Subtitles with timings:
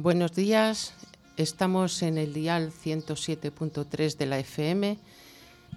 [0.00, 0.94] Buenos días,
[1.36, 4.96] estamos en el dial 107.3 de la FM,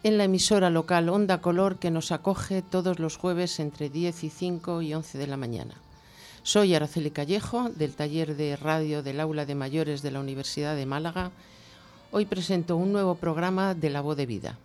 [0.03, 4.29] en la emisora local Onda Color que nos acoge todos los jueves entre 10 y
[4.29, 5.73] 5 y 11 de la mañana.
[6.43, 10.85] Soy Araceli Callejo, del taller de radio del Aula de Mayores de la Universidad de
[10.85, 11.31] Málaga.
[12.11, 14.59] Hoy presento un nuevo programa de La Voz de Vida.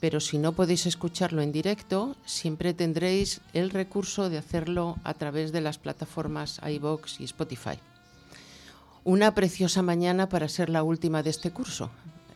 [0.00, 5.50] Pero si no podéis escucharlo en directo, siempre tendréis el recurso de hacerlo a través
[5.50, 7.78] de las plataformas iBox y Spotify.
[9.08, 11.90] Una preciosa mañana para ser la última de este curso.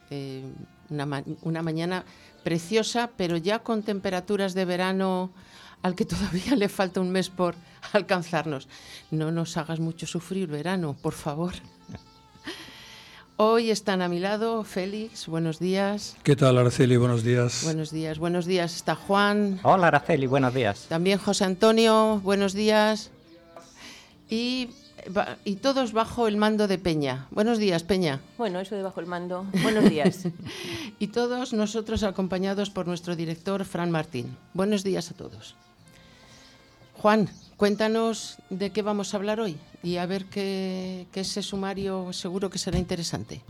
[0.08, 0.42] Eh,
[0.88, 2.06] una, una mañana
[2.44, 5.32] preciosa, pero ya con temperaturas de verano
[5.82, 7.56] al que todavía le falta un mes por
[7.92, 8.68] alcanzarnos.
[9.10, 11.52] No nos hagas mucho sufrir verano, por favor.
[13.36, 16.16] Hoy están a mi lado Félix, buenos días.
[16.22, 16.96] ¿Qué tal, Araceli?
[16.96, 17.64] Buenos días.
[17.64, 18.74] Buenos días, buenos días.
[18.76, 19.60] Está Juan.
[19.62, 20.86] Hola, Araceli, buenos días.
[20.88, 23.10] También José Antonio, buenos días.
[24.30, 24.70] Y,
[25.44, 27.26] y todos bajo el mando de Peña.
[27.30, 28.20] Buenos días, Peña.
[28.38, 29.46] Bueno, eso de bajo el mando.
[29.62, 30.28] Buenos días.
[30.98, 34.36] y todos nosotros acompañados por nuestro director, Fran Martín.
[34.54, 35.56] Buenos días a todos.
[36.94, 42.48] Juan, cuéntanos de qué vamos a hablar hoy y a ver qué, ese sumario seguro
[42.48, 43.42] que será interesante.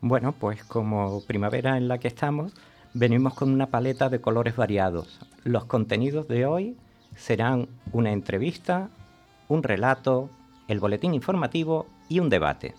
[0.00, 2.52] Bueno, pues como primavera en la que estamos,
[2.94, 5.18] venimos con una paleta de colores variados.
[5.42, 6.76] Los contenidos de hoy
[7.16, 8.88] serán una entrevista,
[9.48, 10.30] un relato,
[10.70, 12.74] el boletín informativo y un debate.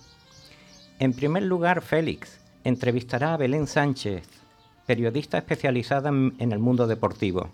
[1.00, 4.24] En primer lugar, Félix entrevistará a Belén Sánchez,
[4.86, 7.50] periodista especializada en el mundo deportivo.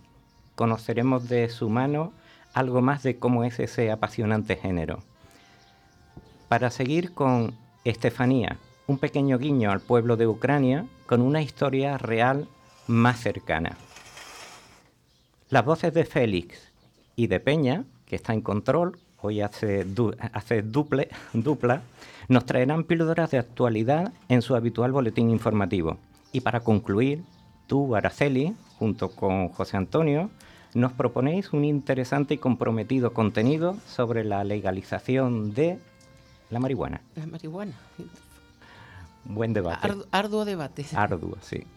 [0.55, 2.13] Conoceremos de su mano
[2.53, 4.99] algo más de cómo es ese apasionante género.
[6.49, 12.47] Para seguir con Estefanía, un pequeño guiño al pueblo de Ucrania con una historia real
[12.85, 13.75] más cercana.
[15.49, 16.71] Las voces de Félix
[17.15, 19.85] y de Peña, que está en control, hoy hace,
[20.33, 21.81] hace duple, dupla,
[22.27, 25.97] nos traerán píldoras de actualidad en su habitual boletín informativo.
[26.31, 27.23] Y para concluir,
[27.67, 30.29] tú, Araceli, junto con José Antonio,
[30.73, 35.79] nos proponéis un interesante y comprometido contenido sobre la legalización de
[36.49, 37.01] la marihuana.
[37.15, 37.73] La marihuana.
[39.23, 39.87] Buen debate.
[40.11, 40.85] arduo debate.
[40.93, 41.63] Arduo, sí.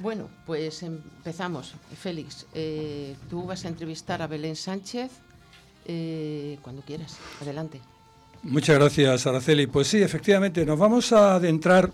[0.00, 1.74] Bueno, pues empezamos.
[1.96, 5.10] Félix, eh, tú vas a entrevistar a Belén Sánchez
[5.88, 7.16] eh, cuando quieras.
[7.40, 7.80] Adelante.
[8.42, 9.66] Muchas gracias, Araceli.
[9.66, 11.90] Pues sí, efectivamente, nos vamos a adentrar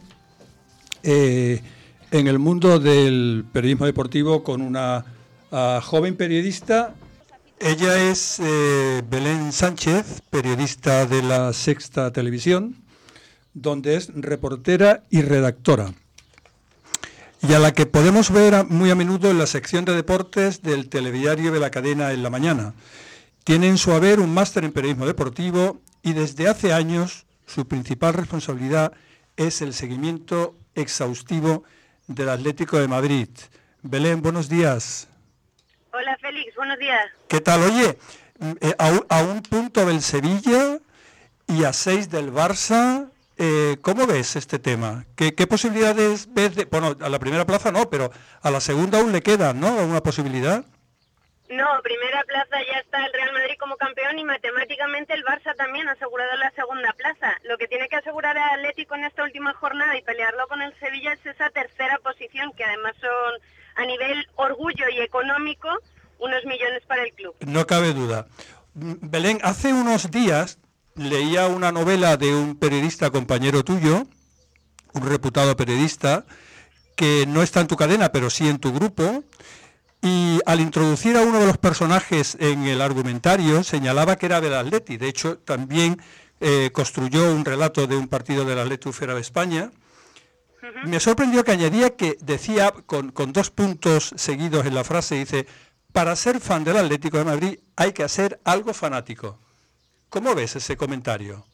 [1.02, 1.62] eh,
[2.10, 5.04] en el mundo del periodismo deportivo con una
[5.82, 6.94] joven periodista.
[7.60, 12.76] Ella es eh, Belén Sánchez, periodista de la Sexta Televisión,
[13.54, 15.94] donde es reportera y redactora.
[17.40, 20.88] Y a la que podemos ver muy a menudo en la sección de deportes del
[20.88, 22.74] telediario de la cadena en la mañana.
[23.44, 28.14] Tiene en su haber un máster en periodismo deportivo y desde hace años su principal
[28.14, 28.94] responsabilidad
[29.36, 31.64] es el seguimiento exhaustivo
[32.06, 33.28] del Atlético de Madrid.
[33.82, 35.08] Belén, buenos días.
[35.92, 37.04] Hola Félix, buenos días.
[37.28, 37.60] ¿Qué tal?
[37.64, 37.98] Oye,
[38.62, 40.78] eh, a, un punto del Sevilla
[41.46, 45.04] y a seis del Barça, eh, ¿cómo ves este tema?
[45.16, 46.54] ¿Qué, posibilidades ves?
[46.56, 49.76] De, bueno, a la primera plaza no, pero a la segunda aún le queda, ¿no?
[49.84, 50.64] ¿Una posibilidad?
[51.50, 55.86] No, primera plaza ya está el Real Madrid como campeón y matemáticamente el Barça también
[55.88, 57.36] ha asegurado la segunda plaza.
[57.44, 60.72] Lo que tiene que asegurar el Atlético en esta última jornada y pelearlo con el
[60.78, 63.40] Sevilla es esa tercera posición, que además son
[63.76, 65.68] a nivel orgullo y económico
[66.18, 67.34] unos millones para el club.
[67.40, 68.26] No cabe duda.
[68.74, 70.58] Belén, hace unos días
[70.96, 74.04] leía una novela de un periodista compañero tuyo,
[74.94, 76.24] un reputado periodista,
[76.96, 79.24] que no está en tu cadena, pero sí en tu grupo,
[80.04, 84.54] y al introducir a uno de los personajes en el argumentario señalaba que era del
[84.54, 84.98] Atleti.
[84.98, 86.00] De hecho, también
[86.40, 89.70] eh, construyó un relato de un partido del Atleti Ufera de España,
[90.84, 95.46] me sorprendió que añadía que decía, con, dos puntos seguidos en la frase, dice,
[95.92, 99.38] para ser fan del Atlético de Madrid hay que hacer algo fanático.
[100.08, 101.46] ¿Cómo ves ese comentario?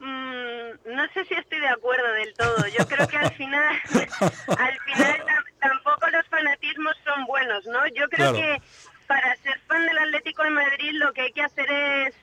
[0.00, 2.66] Mm, no sé si estoy de acuerdo del todo.
[2.78, 3.76] Yo creo que al final,
[4.56, 5.22] al final
[5.60, 7.86] tampoco los fanatismos son buenos, ¿no?
[7.88, 8.60] Yo creo que
[9.06, 12.14] para ser fan del Atlético de Madrid lo que hay que hacer es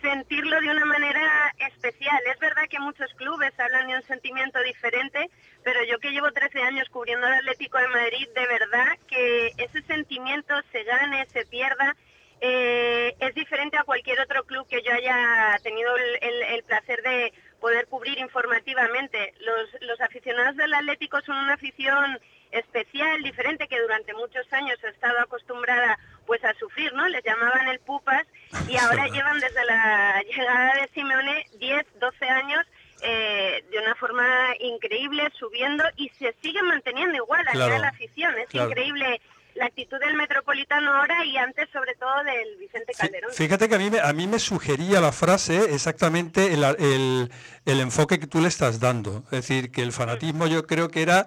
[0.00, 2.20] sentirlo de una manera especial.
[2.32, 5.30] Es verdad que muchos clubes hablan de un sentimiento diferente,
[5.64, 9.82] pero yo que llevo 13 años cubriendo el Atlético de Madrid, de verdad que ese
[9.82, 11.96] sentimiento se gane, se pierda,
[12.40, 17.86] eh, es diferente a cualquier otro club que yo haya tenido el, placer de poder
[17.86, 19.34] cubrir informativamente.
[19.40, 22.18] Los, los aficionados del Atlético son una afición
[22.52, 27.08] especial, diferente, que durante muchos años ha estado acostumbrada pues a sufrir, ¿no?
[27.08, 28.24] Les llamaban el pupas
[28.68, 32.66] y ahora llevan desde la llegada de Simeone 10, 12 años
[33.02, 34.24] eh, de una forma
[34.58, 38.34] increíble, subiendo y se sigue manteniendo igual allá en la afición.
[38.38, 39.20] Es increíble
[39.56, 43.32] la actitud del Metropolitano ahora y antes sobre todo del Vicente Calderón.
[43.32, 47.30] Fíjate que a mí, me, a mí me sugería la frase exactamente el, el,
[47.64, 49.22] el enfoque que tú le estás dando.
[49.26, 51.26] Es decir, que el fanatismo yo creo que era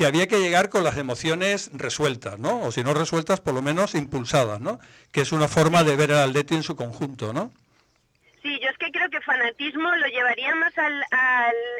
[0.00, 2.62] que había que llegar con las emociones resueltas, ¿no?
[2.62, 4.80] O si no resueltas, por lo menos impulsadas, ¿no?
[5.12, 7.52] Que es una forma de ver al Atleti en su conjunto, ¿no?
[8.42, 11.04] Sí, yo es que creo que fanatismo lo llevaría más al,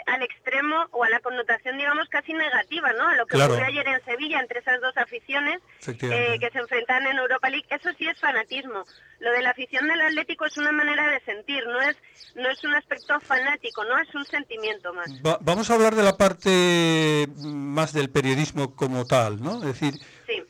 [0.06, 3.08] al, extremo o a la connotación, digamos, casi negativa, ¿no?
[3.08, 7.06] A lo que ocurrió ayer en Sevilla entre esas dos aficiones eh, que se enfrentan
[7.06, 7.66] en Europa League.
[7.70, 8.84] Eso sí es fanatismo.
[9.20, 11.96] Lo de la afición del Atlético es una manera de sentir, no es,
[12.34, 15.08] no es un aspecto fanático, no es un sentimiento más.
[15.40, 19.58] vamos a hablar de la parte más del periodismo como tal, ¿no?
[19.58, 19.94] Es decir,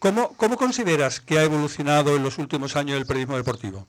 [0.00, 3.86] ¿cómo, ¿cómo consideras que ha evolucionado en los últimos años el periodismo deportivo?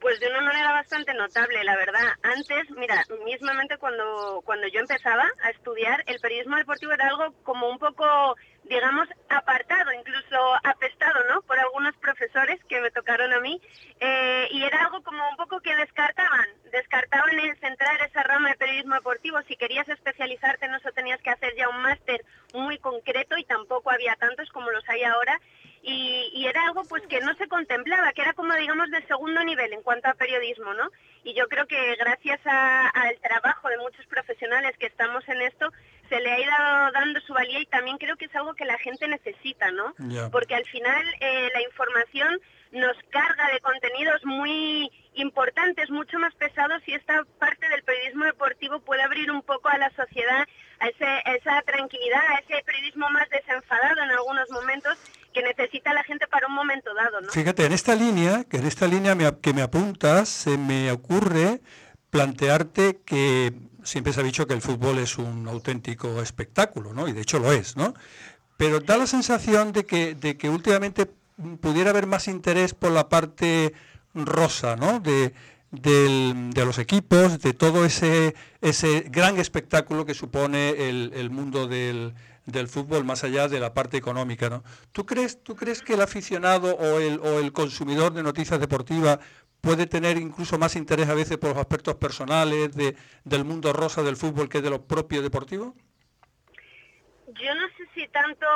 [0.00, 2.12] Pues de una manera bastante notable, la verdad.
[2.22, 7.68] Antes, mira, mismamente cuando, cuando yo empezaba a estudiar, el periodismo deportivo era algo como
[7.68, 11.42] un poco, digamos, apartado, incluso apestado, ¿no?
[11.42, 13.60] Por algunos profesores que me tocaron a mí.
[13.98, 18.56] Eh, y era algo como un poco que descartaban, descartaban el centrar esa rama de
[18.56, 19.42] periodismo deportivo.
[19.48, 22.24] Si querías especializarte no eso tenías que hacer ya un máster
[22.54, 25.40] muy concreto y tampoco había tantos como los hay ahora
[25.82, 29.72] y, era algo pues que no se contemplaba, que era como digamos de segundo nivel
[29.72, 30.90] en cuanto a periodismo, ¿no?
[31.24, 35.70] Y yo creo que gracias al trabajo de muchos profesionales que estamos en esto,
[36.08, 38.78] se le ha ido dando su valía y también creo que es algo que la
[38.78, 39.94] gente necesita, ¿no?
[40.30, 42.40] Porque al final eh, la información
[42.72, 48.80] nos carga de contenidos muy importantes, mucho más pesados y esta parte del periodismo deportivo
[48.80, 50.46] puede abrir un poco a la sociedad
[50.80, 54.96] a, esa tranquilidad, a ese periodismo más desenfadado en algunos momentos
[55.32, 57.30] que necesita la gente para un momento dado, ¿no?
[57.30, 61.60] Fíjate, en esta línea, que en esta línea que me apuntas, se me ocurre
[62.10, 63.52] plantearte que
[63.82, 67.08] siempre se ha dicho que el fútbol es un auténtico espectáculo, ¿no?
[67.08, 67.94] Y de hecho lo es, ¿no?
[68.56, 71.10] Pero da la sensación de que, de que últimamente
[71.60, 73.72] pudiera haber más interés por la parte
[74.14, 75.00] rosa, ¿no?
[75.00, 75.32] De,
[75.70, 82.14] de los equipos, de todo ese, ese gran espectáculo que supone el, mundo del,
[82.48, 84.48] del, fútbol, más allá de la parte económica.
[84.48, 84.64] ¿no?
[84.92, 89.18] ¿Tú, crees, ¿Tú crees que el aficionado o el, o el consumidor de noticias deportivas
[89.60, 94.02] puede tener incluso más interés a veces por los aspectos personales de, del mundo rosa
[94.02, 95.74] del fútbol que de lo propio deportivo?
[97.34, 98.46] Yo no sé si tanto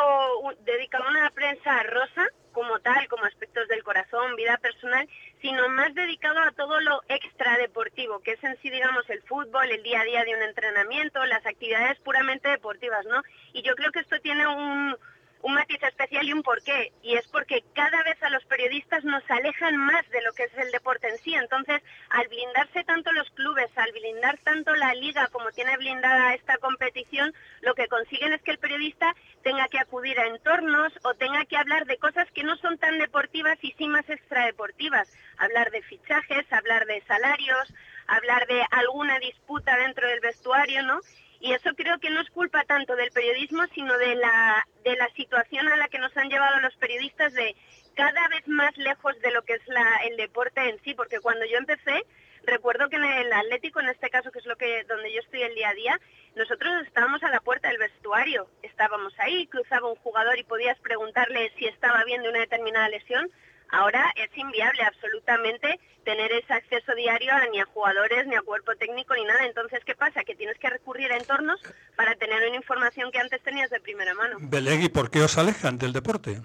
[0.64, 5.08] dedicado a una prensa rosa como tal, como aspectos del corazón, vida personal,
[5.40, 9.82] sino más dedicado a todo lo extradeportivo, que es en sí, digamos, el fútbol, el
[9.82, 13.22] día a día de un entrenamiento, las actividades puramente deportivas, ¿no?
[13.52, 14.96] Y yo creo que esto tiene un,
[15.42, 19.28] un matiz especial y un porqué, y es porque cada vez a los periodistas nos
[19.28, 21.34] alejan más de lo que es el deporte en sí.
[21.34, 26.58] Entonces, al blindarse tanto los clubes, al blindar tanto la liga como tiene blindada esta
[26.58, 31.44] competición, lo que consiguen es que el periodista tenga que acudir a entornos o tenga
[31.44, 35.12] que hablar de cosas que no son tan deportivas y sí más extradeportivas.
[35.38, 37.74] Hablar de fichajes, hablar de salarios,
[38.06, 41.00] hablar de alguna disputa dentro del vestuario, ¿no?
[41.42, 45.08] Y eso creo que no es culpa tanto del periodismo, sino de la, de la
[45.08, 47.56] situación a la que nos han llevado los periodistas de
[47.96, 49.62] cada vez más lejos de lo que es
[50.08, 52.06] el deporte en sí, porque cuando yo empecé,
[52.44, 55.42] recuerdo que en el Atlético, en este caso, que es lo que donde yo estoy
[55.42, 56.00] el día a día,
[56.36, 61.52] nosotros estábamos a la puerta del vestuario, estábamos ahí, cruzaba un jugador y podías preguntarle
[61.58, 63.28] si estaba bien de una determinada lesión.
[63.72, 69.14] Ahora es inviable absolutamente tener ese acceso diario ni a jugadores, ni a cuerpo técnico,
[69.14, 69.46] ni nada.
[69.46, 70.24] Entonces, ¿qué pasa?
[70.24, 71.58] Que tienes que recurrir a entornos
[71.96, 74.38] para tener una información que antes tenías de primera mano.
[74.38, 76.42] ¿y por qué os alejan del deporte?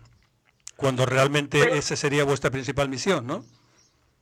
[0.77, 3.43] Cuando realmente esa ese sería vuestra principal misión, ¿no?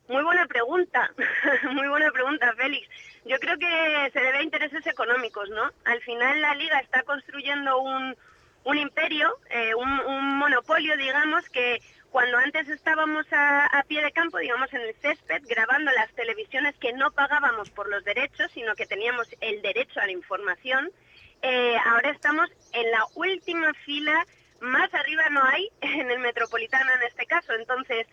[0.07, 1.11] Muy buena pregunta,
[1.73, 2.87] muy buena pregunta, Félix.
[3.25, 5.69] Yo creo que se debe a intereses económicos, ¿no?
[5.83, 8.15] Al final la liga está construyendo un,
[8.63, 11.81] un imperio, eh, un, un monopolio, digamos, que
[12.15, 16.93] cuando antes estábamos a, pie de campo, digamos en el césped, grabando las televisiones que
[16.93, 20.93] no pagábamos por los derechos, sino que teníamos el derecho a la información,
[21.41, 24.25] eh, ahora estamos en la última fila,
[24.61, 27.51] más arriba no hay en el metropolitano en este caso.
[27.51, 28.07] Entonces,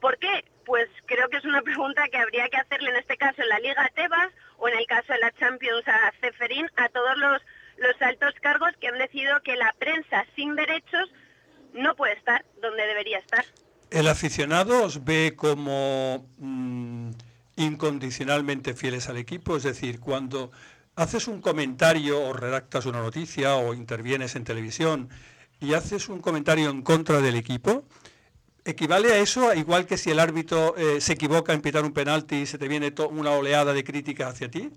[0.00, 0.44] ¿por qué?
[0.64, 3.58] Pues creo que es una pregunta que habría que hacerle en este caso en la
[3.58, 7.42] Liga Tebas o en el caso de la Champions a Ceferín, a todos los,
[7.78, 11.10] los altos cargos que han decidido que la prensa sin derechos
[11.74, 13.44] no puede estar donde debería estar.
[13.90, 17.10] ¿El aficionado os ve como mm,
[17.56, 19.56] incondicionalmente fieles al equipo?
[19.56, 20.52] Es decir, cuando
[20.94, 25.08] haces un comentario o redactas una noticia o intervienes en televisión
[25.60, 27.84] y haces un comentario en contra del equipo,
[28.64, 32.42] ¿Equivale a eso, igual que si el árbitro eh, se equivoca en pitar un penalti
[32.42, 34.70] y se te viene una oleada de críticas hacia ti?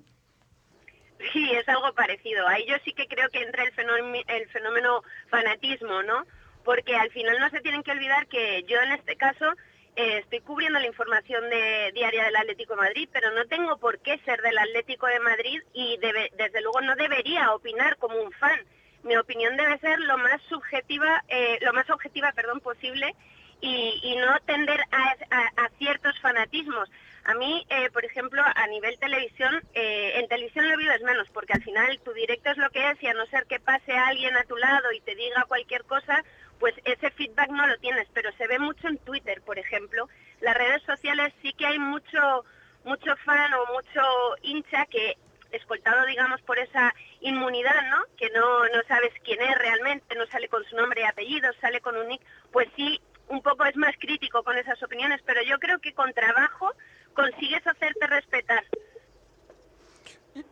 [1.32, 2.48] Sí, es algo parecido.
[2.48, 6.26] Ahí yo sí que creo que entra el fenómeno, el fenómeno fanatismo, ¿no?
[6.64, 9.54] Porque al final no se tienen que olvidar que yo en este caso
[9.96, 14.18] eh, estoy cubriendo la información de, diaria del Atlético Madrid, pero no tengo por qué
[14.26, 18.60] ser del Atlético de Madrid y desde luego no debería opinar como un fan.
[19.04, 23.14] Mi opinión debe ser lo más subjetiva, eh, lo más objetiva, perdón, posible
[23.62, 26.90] y, no tender a, ciertos fanatismos.
[27.26, 31.64] A mí, eh, por ejemplo, a nivel televisión, en televisión lo vives menos, porque al
[31.64, 34.44] final tu directo es lo que es y a no ser que pase alguien a
[34.44, 36.24] tu lado y te diga cualquier cosa,
[36.60, 40.08] pues ese feedback no lo tienes, pero se ve mucho en Twitter, por ejemplo.
[40.42, 42.46] Las redes sociales sí que hay mucho,
[42.84, 44.02] mucho fan o mucho
[44.42, 45.18] hincha que
[45.52, 48.04] escoltado, digamos, por esa inmunidad, ¿no?
[48.18, 51.80] Que no, no sabes quién es realmente, no sale con su nombre y apellido, sale
[51.82, 55.60] con un nick, pues sí, un poco es más crítico con esas opiniones, pero yo
[55.60, 56.72] creo que con trabajo
[57.14, 58.64] consigues hacerte respetar.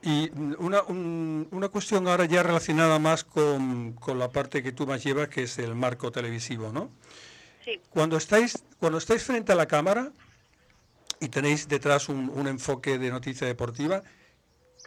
[0.03, 5.29] Y una, una cuestión ahora ya relacionada más con, la parte que tú más llevas,
[5.29, 6.91] que es el marco televisivo, ¿no?
[7.65, 7.79] Sí.
[7.89, 10.11] Cuando estáis, cuando estáis frente a la cámara
[11.19, 14.03] y tenéis detrás un, un enfoque de noticia deportiva,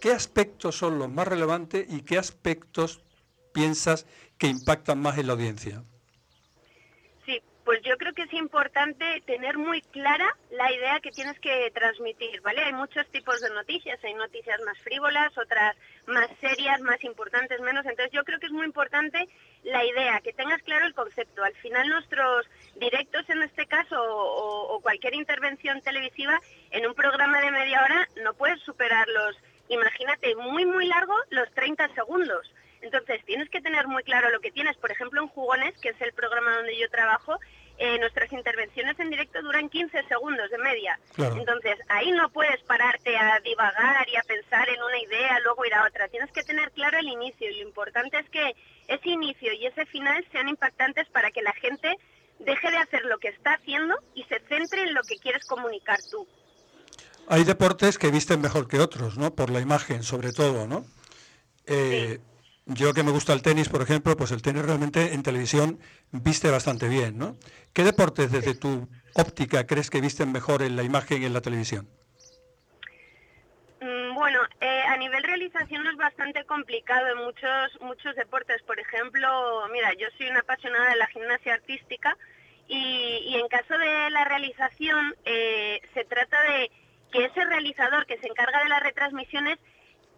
[0.00, 3.00] ¿qué aspectos son los más relevantes y qué aspectos
[3.52, 4.06] piensas
[4.38, 5.84] que impactan más en la audiencia?
[7.64, 12.42] Pues yo creo que es importante tener muy clara la idea que tienes que transmitir,
[12.42, 12.62] ¿vale?
[12.62, 15.74] Hay muchos tipos de noticias, hay noticias más frívolas, otras
[16.06, 17.86] más serias, más importantes, menos.
[17.86, 19.28] Entonces yo creo que es muy importante
[19.62, 21.42] la idea, que tengas claro el concepto.
[21.42, 26.38] Al final nuestros directos en este caso o, cualquier intervención televisiva
[26.70, 29.36] en un programa de media hora no puedes superar los,
[29.70, 32.52] imagínate, muy, muy largo, los 30 segundos.
[32.84, 34.76] Entonces, tienes que tener muy claro lo que tienes.
[34.76, 37.38] Por ejemplo, en Jugones, que es el programa donde yo trabajo,
[37.78, 41.00] eh, nuestras intervenciones en directo duran 15 segundos de media.
[41.16, 45.74] Entonces, ahí no puedes pararte a divagar y a pensar en una idea, luego ir
[45.74, 46.08] a otra.
[46.08, 48.54] Tienes que tener claro el inicio y lo importante es que
[48.86, 51.96] ese inicio y ese final sean impactantes para que la gente
[52.38, 55.98] deje de hacer lo que está haciendo y se centre en lo que quieres comunicar
[56.10, 56.28] tú.
[57.28, 59.34] Hay deportes que visten mejor que otros, ¿no?
[59.34, 60.84] Por la imagen, sobre todo, ¿no?
[61.66, 62.20] Eh,
[62.66, 65.78] yo que me gusta el tenis, por ejemplo, pues el tenis realmente en televisión
[66.12, 67.36] viste bastante bien, ¿no?
[67.72, 71.40] ¿Qué deportes desde tu óptica crees que visten mejor en la imagen y en la
[71.40, 71.88] televisión?
[73.80, 78.62] Mm, bueno, eh, a nivel realización es bastante complicado en muchos muchos deportes.
[78.62, 82.16] Por ejemplo, mira, yo soy una apasionada de la gimnasia artística
[82.66, 86.70] y, en caso de la realización eh, se trata de
[87.12, 89.58] que ese realizador que se encarga de las retransmisiones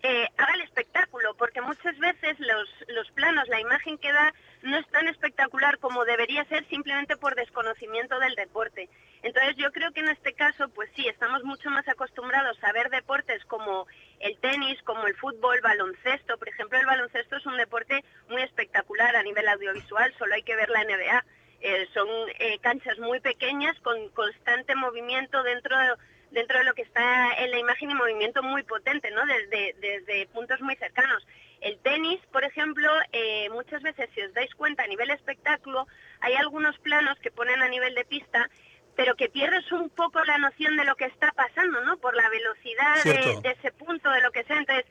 [0.03, 4.79] eh, haga el espectáculo, porque muchas veces los, los planos, la imagen que da no
[4.79, 8.89] es tan espectacular como debería ser simplemente por desconocimiento del deporte.
[9.23, 12.91] Entonces yo creo que en este caso, pues sí, estamos mucho más acostumbrados a ver
[12.91, 13.87] deportes como
[14.21, 16.39] el tenis, como el fútbol, baloncesto.
[16.39, 20.57] Por ejemplo, el baloncesto es un deporte muy espectacular a nivel audiovisual, solo hay que
[20.57, 21.25] ver la NBA.
[21.61, 22.07] Eh, son
[22.39, 25.95] eh, canchas muy pequeñas con constante movimiento dentro de
[26.31, 29.25] dentro de lo que está en la imagen y movimiento muy potente, ¿no?
[29.27, 31.27] Desde, desde puntos muy cercanos.
[31.61, 35.87] El tenis, por ejemplo, eh, muchas veces, si os dais cuenta, a nivel espectáculo,
[36.21, 38.51] hay algunos planos que ponen a nivel de pista,
[38.95, 41.97] pero que pierdes un poco la noción de lo que está pasando, ¿no?
[41.99, 44.59] Por la velocidad de, de, ese punto, de lo que sea.
[44.59, 44.87] Entonces,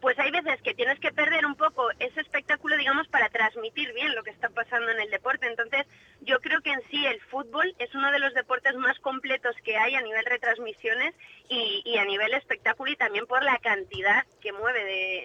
[0.00, 4.14] pues hay veces que tienes que perder un poco ese espectáculo, digamos, para transmitir bien
[4.14, 5.46] lo que está pasando en el deporte.
[5.46, 5.86] Entonces,
[6.22, 9.76] yo creo que en sí el fútbol es uno de los deportes más completos que
[9.76, 11.14] hay a nivel retransmisiones
[11.48, 14.84] y, a nivel espectáculo y también por la cantidad que mueve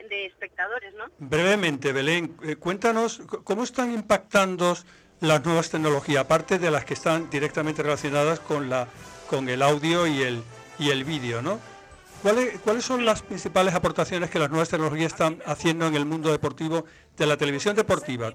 [0.09, 1.05] de, espectadores, ¿no?
[1.19, 4.75] Brevemente, Belén, eh, cuéntanos cómo están impactando
[5.21, 8.87] las nuevas tecnologías, aparte de las que están directamente relacionadas con la
[9.29, 10.43] con el audio y el
[10.77, 11.59] y el vídeo, ¿no?
[12.25, 16.83] ¿Cuáles, son las principales aportaciones que las nuevas tecnologías están haciendo en el mundo deportivo
[17.15, 18.33] de la televisión deportiva?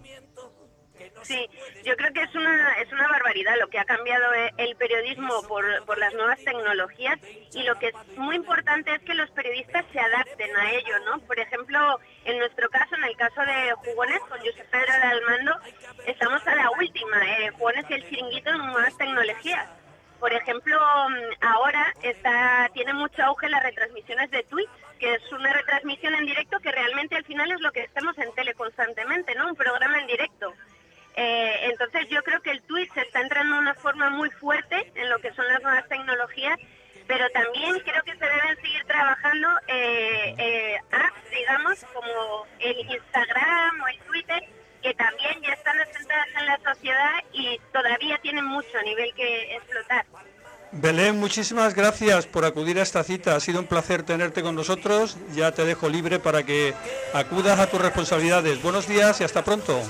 [1.23, 1.51] Sí,
[1.85, 5.43] yo creo que es una, es una barbaridad lo que ha cambiado eh, el periodismo
[5.49, 7.19] por, por las nuevas tecnologías
[7.53, 11.19] y lo que es muy importante es que los periodistas se adapten a ello, ¿no?
[11.27, 15.57] Por ejemplo, en nuestro caso, en el caso de Jugones, con José Pedro de Almando,
[16.07, 19.80] estamos a la última, eh, Jugones y el chiringuito en nuevas tecnologías.
[20.21, 25.51] Por ejemplo, mm, ahora está, tiene mucho auge las retransmisiones de Twitch, que es una
[25.53, 29.49] retransmisión en directo que realmente al final es lo que estamos en tele constantemente, ¿no?
[29.49, 30.53] Un programa en directo.
[31.17, 35.09] Eh, entonces yo creo que el Twitch está entrando de una forma muy fuerte en
[35.09, 36.59] lo que son las nuevas tecnologías,
[37.07, 43.81] pero también creo que se deben seguir trabajando eh, eh, apps, digamos, como el Instagram
[43.83, 44.43] o el Twitter,
[44.83, 50.07] que también ya están asentadas en la sociedad y, todavía tienen mucho nivel que explotar.
[50.73, 53.35] Belén, muchísimas gracias por acudir a esta cita.
[53.35, 55.17] Ha sido un placer tenerte con nosotros.
[55.35, 56.75] Ya te dejo libre para que
[57.13, 58.63] acudas a tus responsabilidades.
[58.63, 59.81] Buenos días y hasta pronto.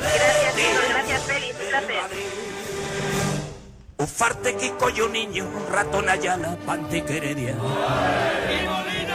[0.00, 1.54] Gracias, gracias, Félix.
[1.60, 2.36] Un placer.
[3.98, 7.56] Ufarte Kiko yo niño, ratón Ayala, Pantiqueredia.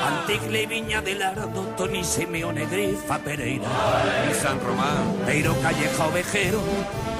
[0.01, 3.67] Antigle Viña del Ardo, Tony Simeone Grifa Pereira.
[4.29, 5.15] Y San Román.
[5.25, 6.59] Peiro Calleja Ovejero,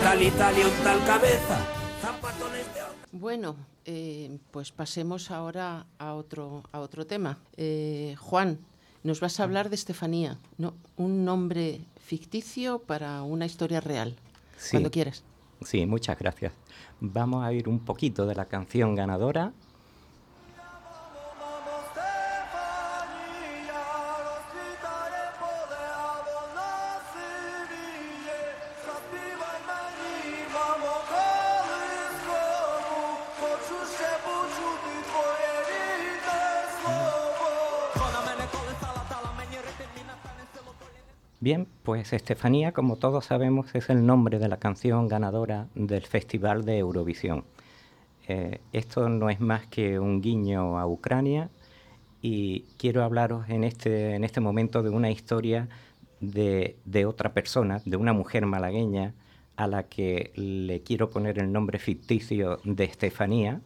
[0.02, 1.60] tal Italia un tal cabeza.
[2.02, 7.38] Zapatones de Bueno, eh, pues pasemos ahora a otro, a otro tema.
[7.56, 8.60] Eh, Juan,
[9.04, 10.74] nos vas a hablar de Estefanía, ¿no?
[10.98, 14.16] un nombre ficticio para una historia real.
[14.58, 14.72] Sí.
[14.72, 15.24] Cuando quieras.
[15.64, 16.54] Sí, muchas gracias.
[17.00, 19.54] Vamos a ir un poquito de la canción ganadora.
[41.42, 46.66] Bien, pues Estefanía, como todos sabemos, es el nombre de la canción ganadora del Festival
[46.66, 47.46] de Eurovisión.
[48.28, 51.50] Eh, esto no es más que un guiño a Ucrania
[52.22, 55.68] y quiero hablaros en este, en este momento de una historia
[56.20, 59.16] de, de otra persona, de una mujer malagueña
[59.56, 63.62] a la que le quiero poner el nombre ficticio de Estefanía.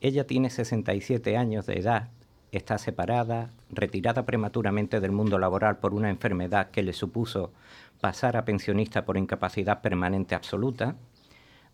[0.00, 2.10] Ella tiene 67 años de edad
[2.56, 7.52] está separada, retirada prematuramente del mundo laboral por una enfermedad que le supuso
[8.00, 10.96] pasar a pensionista por incapacidad permanente absoluta.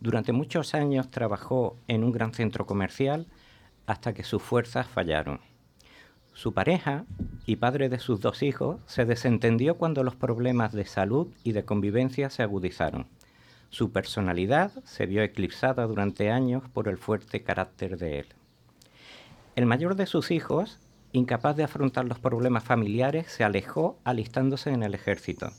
[0.01, 3.27] Durante muchos años trabajó en un gran centro comercial
[3.87, 5.41] hasta que sus fuerzas fallaron.
[6.35, 7.05] Su pareja
[7.45, 11.65] y padre de sus dos hijos se desentendió cuando los problemas de salud y de
[11.65, 13.07] convivencia se agudizaron.
[13.69, 18.27] Su personalidad se vio eclipsada durante años por el fuerte carácter de él.
[19.55, 20.79] El mayor de sus hijos,
[21.13, 25.51] incapaz de afrontar los problemas familiares, se alejó alistándose en el ejército.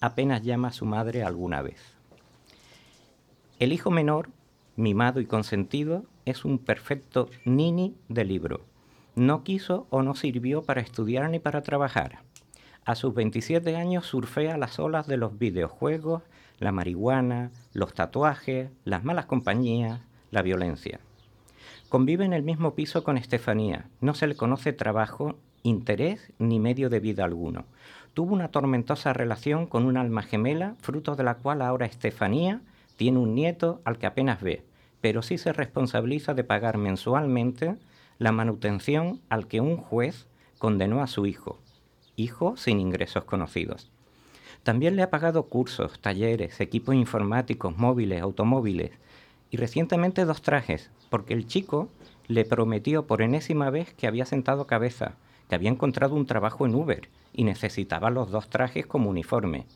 [0.00, 1.78] Apenas llama a su madre alguna vez.
[3.58, 4.30] El hijo menor,
[4.76, 8.62] mimado y consentido, es un perfecto nini de libro.
[9.16, 12.20] No quiso o no sirvió para estudiar ni para trabajar.
[12.86, 16.22] A sus 27 años surfea las olas de los videojuegos,
[16.58, 21.00] la marihuana, los tatuajes, las malas compañías, la violencia.
[21.92, 23.84] Convive en el mismo piso con Estefanía.
[24.00, 27.66] No se le conoce trabajo, interés ni medio de vida alguno.
[28.14, 32.62] Tuvo una tormentosa relación con un alma gemela, fruto de la cual ahora Estefanía
[32.96, 34.64] tiene un nieto al que apenas ve,
[35.02, 37.76] pero sí se responsabiliza de pagar mensualmente
[38.18, 40.26] la manutención al que un juez
[40.56, 41.58] condenó a su hijo,
[42.16, 43.90] hijo sin ingresos conocidos.
[44.62, 48.92] También le ha pagado cursos, talleres, equipos informáticos, móviles, automóviles
[49.52, 51.90] y recientemente dos trajes, porque el chico
[52.26, 55.12] le prometió por enésima vez que había sentado cabeza,
[55.48, 59.66] que había encontrado un trabajo en Uber y necesitaba los dos trajes como uniforme.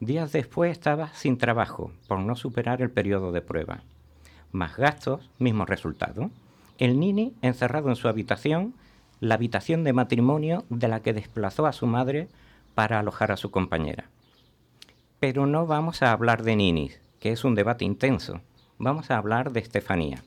[0.00, 3.82] Días después estaba sin trabajo por no superar el periodo de prueba.
[4.52, 6.30] Más gastos, mismo resultado.
[6.76, 8.74] El Nini encerrado en su habitación,
[9.18, 12.28] la habitación de matrimonio de la que desplazó a su madre
[12.74, 14.10] para alojar a su compañera.
[15.20, 18.42] Pero no vamos a hablar de Ninis, que es un debate intenso.
[18.82, 20.24] Vamos a hablar de Estefanía.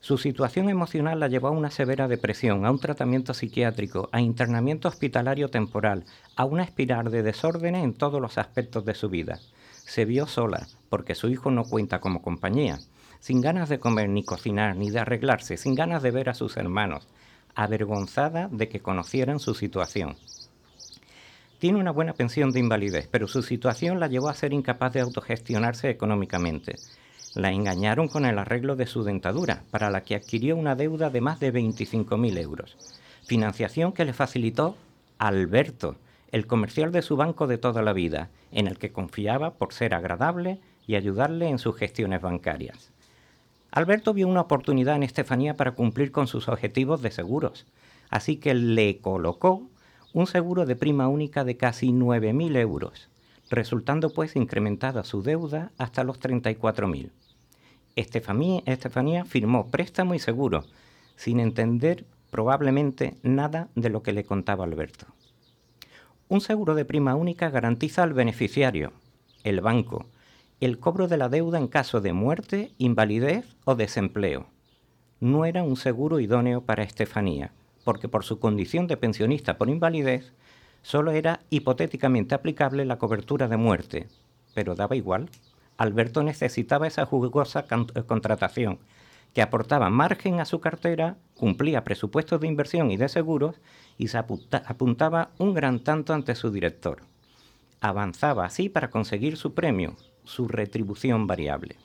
[0.00, 4.88] Su situación emocional la llevó a una severa depresión, a un tratamiento psiquiátrico, a internamiento
[4.88, 6.04] hospitalario temporal,
[6.34, 9.38] a una espiral de desórdenes en todos los aspectos de su vida.
[9.70, 12.80] Se vio sola, porque su hijo no cuenta como compañía,
[13.20, 16.56] sin ganas de comer ni cocinar ni de arreglarse, sin ganas de ver a sus
[16.56, 17.06] hermanos,
[17.54, 20.16] avergonzada de que conocieran su situación.
[21.60, 25.02] Tiene una buena pensión de invalidez, pero su situación la llevó a ser incapaz de
[25.02, 26.74] autogestionarse económicamente.
[27.34, 31.20] La engañaron con el arreglo de su dentadura, para la que adquirió una deuda de
[31.20, 32.76] más de 25.000 euros.
[33.24, 34.76] Financiación que le facilitó
[35.18, 35.94] Alberto,
[36.32, 39.94] el comercial de su banco de toda la vida, en el que confiaba por ser
[39.94, 42.90] agradable y ayudarle en sus gestiones bancarias.
[43.70, 47.64] Alberto vio una oportunidad en Estefanía para cumplir con sus objetivos de seguros,
[48.08, 49.62] así que le colocó
[50.12, 53.08] un seguro de prima única de casi 9.000 euros,
[53.50, 57.10] resultando pues incrementada su deuda hasta los 34.000.
[57.96, 60.64] Estefanía, firmó préstamo y seguro,
[61.16, 65.06] sin entender probablemente nada de lo que le contaba Alberto.
[66.28, 68.92] Un seguro de prima única garantiza al beneficiario,
[69.42, 70.06] el banco,
[70.60, 74.46] el cobro de la deuda en caso de muerte, invalidez o desempleo.
[75.18, 77.52] No era un seguro idóneo para Estefanía,
[77.84, 80.32] porque por su condición de pensionista por invalidez,
[80.82, 84.08] solo era hipotéticamente aplicable la cobertura de muerte,
[84.54, 85.28] pero daba igual.
[85.80, 88.80] Alberto necesitaba esa jugosa eh, contratación
[89.32, 93.56] que aportaba margen a su cartera, cumplía presupuestos de inversión y de seguros
[93.96, 97.04] y se apuntaba un gran tanto ante su director.
[97.80, 101.76] Avanzaba así para conseguir su premio, su retribución variable.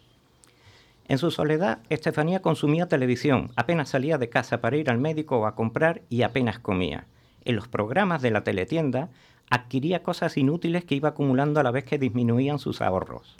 [1.07, 5.45] En su soledad, Estefanía consumía televisión, apenas salía de casa para ir al médico o
[5.45, 7.07] a comprar y apenas comía.
[7.45, 9.07] En los programas de la teletienda
[9.49, 13.37] adquiría cosas inútiles que iba acumulando a la vez que disminuían sus ahorros.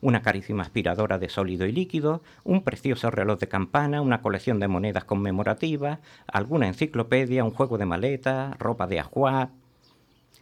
[0.00, 4.68] Una carísima aspiradora de sólido y líquido, un precioso reloj de campana, una colección de
[4.68, 9.50] monedas conmemorativas, alguna enciclopedia, un juego de maleta, ropa de ajuar,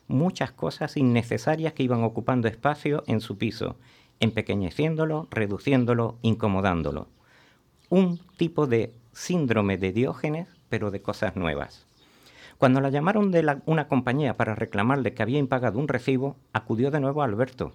[0.06, 3.76] muchas cosas innecesarias que iban ocupando espacio en su piso
[4.20, 7.08] empequeñeciéndolo, reduciéndolo, incomodándolo.
[7.88, 11.86] Un tipo de síndrome de Diógenes, pero de cosas nuevas.
[12.58, 17.00] Cuando la llamaron de una compañía para reclamarle que había impagado un recibo, acudió de
[17.00, 17.72] nuevo a Alberto.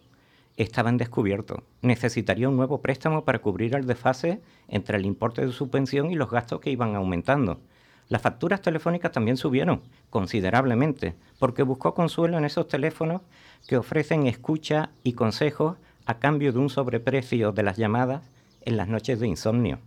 [0.56, 1.64] Estaba en descubierto.
[1.82, 6.16] Necesitaría un nuevo préstamo para cubrir el desfase entre el importe de su pensión y
[6.16, 7.60] los gastos que iban aumentando.
[8.08, 13.22] Las facturas telefónicas también subieron considerablemente, porque buscó consuelo en esos teléfonos
[13.68, 18.30] que ofrecen escucha y consejos a cambio de un sobreprecio de las llamadas
[18.62, 19.80] en las noches de insomnio.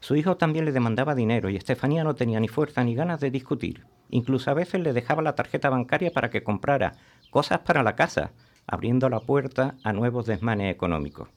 [0.00, 3.30] Su hijo también le demandaba dinero y Estefanía no tenía ni fuerza ni ganas de
[3.30, 3.84] discutir.
[4.10, 6.94] Incluso a veces le dejaba la tarjeta bancaria para que comprara
[7.30, 8.32] cosas para la casa,
[8.66, 11.28] abriendo la puerta a nuevos desmanes económicos.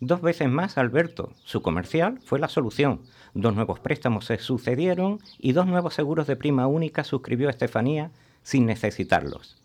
[0.00, 3.00] Dos veces más Alberto, su comercial, fue la solución.
[3.32, 8.10] Dos nuevos préstamos se sucedieron y dos nuevos seguros de prima única suscribió Estefanía
[8.42, 9.56] sin necesitarlos.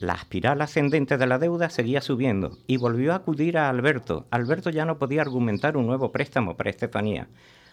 [0.00, 4.26] La espiral ascendente de la deuda seguía subiendo y volvió a acudir a Alberto.
[4.30, 7.28] Alberto ya no podía argumentar un nuevo préstamo para Estefanía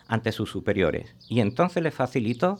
[0.07, 2.57] ante sus superiores y entonces le facilitó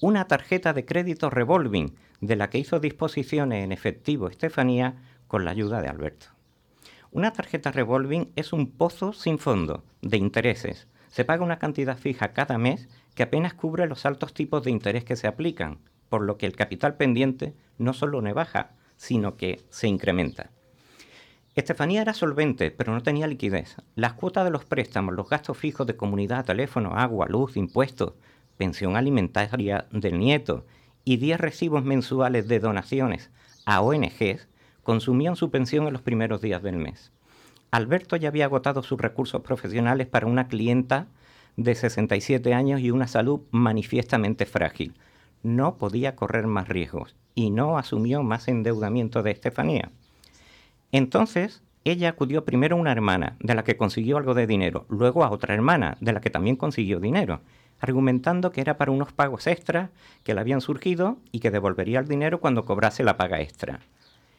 [0.00, 4.96] una tarjeta de crédito revolving de la que hizo disposiciones en efectivo Estefanía
[5.28, 6.26] con la ayuda de Alberto.
[7.12, 10.88] Una tarjeta revolving es un pozo sin fondo de intereses.
[11.08, 15.04] Se paga una cantidad fija cada mes que apenas cubre los altos tipos de interés
[15.04, 19.62] que se aplican, por lo que el capital pendiente no solo no baja, sino que
[19.70, 20.50] se incrementa.
[21.54, 23.76] Estefanía era solvente, pero no tenía liquidez.
[23.96, 28.12] Las cuotas de los préstamos, los gastos fijos de comunidad, teléfono, agua, luz, impuestos,
[28.56, 30.66] pensión alimentaria del nieto
[31.04, 33.30] y 10 recibos mensuales de donaciones
[33.64, 34.46] a ONGs
[34.88, 37.12] consumían su pensión en los primeros días del mes.
[37.70, 41.08] Alberto ya había agotado sus recursos profesionales para una clienta
[41.58, 44.94] de 67 años y una salud manifiestamente frágil.
[45.42, 49.90] No podía correr más riesgos y no asumió más endeudamiento de Estefanía.
[50.90, 55.22] Entonces, ella acudió primero a una hermana, de la que consiguió algo de dinero, luego
[55.22, 57.42] a otra hermana, de la que también consiguió dinero,
[57.78, 59.90] argumentando que era para unos pagos extras
[60.22, 63.80] que le habían surgido y que devolvería el dinero cuando cobrase la paga extra.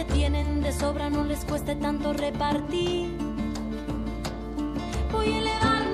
[0.00, 3.10] que tienen de sobra no les cueste tanto repartir.
[5.12, 5.90] Voy a elevar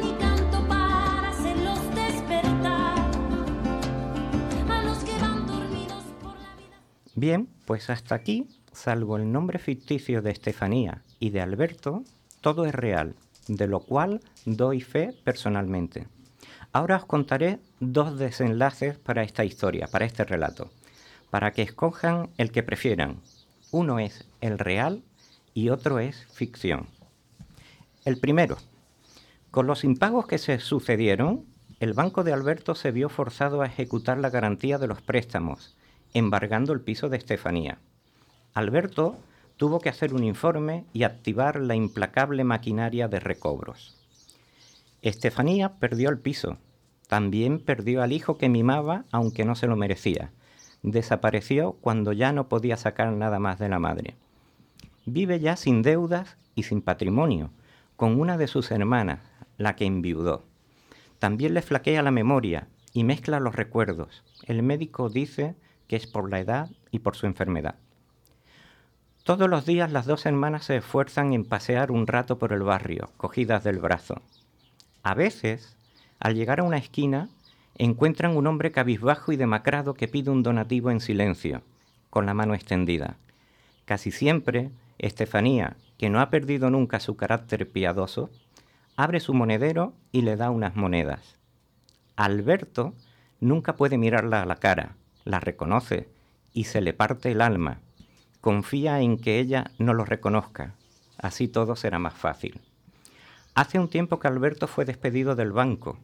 [7.19, 12.05] Bien, pues hasta aquí, salvo el nombre ficticio de Estefanía y de Alberto,
[12.43, 13.17] todo es real,
[13.49, 16.07] de lo cual doy fe personalmente.
[16.73, 20.71] Ahora os contaré dos desenlaces para esta historia, para este relato,
[21.31, 23.23] para que escojan el que prefieran.
[23.77, 25.03] Uno es el real
[25.53, 26.87] y otro es ficción.
[28.07, 28.57] El primero,
[29.51, 31.45] con los impagos que se sucedieron,
[31.79, 35.77] el banco de Alberto se vio forzado a ejecutar la garantía de los préstamos
[36.15, 37.77] embargando el piso de Estefanía.
[38.55, 39.19] Alberto
[39.59, 43.95] tuvo que hacer un informe y activar la implacable maquinaria de recobros.
[45.03, 46.57] Estefanía perdió el piso.
[47.09, 50.33] También perdió al hijo que mimaba, aunque no se lo merecía.
[50.87, 54.15] Desapareció cuando ya no podía sacar nada más de la madre.
[55.05, 57.51] Vive ya sin deudas y sin patrimonio,
[57.97, 59.19] con una de sus hermanas,
[59.59, 60.45] la que enviudó.
[61.19, 64.23] También le flaquea la memoria y mezcla los recuerdos.
[64.45, 65.57] El médico dice
[65.89, 67.75] que es por la edad y por su enfermedad.
[69.25, 73.11] Todos los días las dos hermanas se esfuerzan en pasear un rato por el barrio,
[73.17, 74.23] cogidas del brazo.
[75.03, 75.77] A veces,
[76.21, 77.29] al llegar a una esquina,
[77.79, 81.63] encuentran un hombre cabizbajo y demacrado que pide un donativo en silencio,
[82.11, 83.17] con la mano extendida.
[83.85, 88.31] Casi siempre, Estefanía, que no ha perdido nunca su carácter piadoso,
[88.97, 91.37] abre su monedero y le da unas monedas.
[92.17, 92.95] Alberto
[93.41, 96.09] nunca puede mirarla a la cara, la reconoce
[96.53, 97.81] y se le parte el alma.
[98.41, 100.75] Confía en que ella no lo reconozca,
[101.19, 102.61] así todo será más fácil.
[103.55, 105.99] Hace un tiempo que Alberto fue despedido del banco,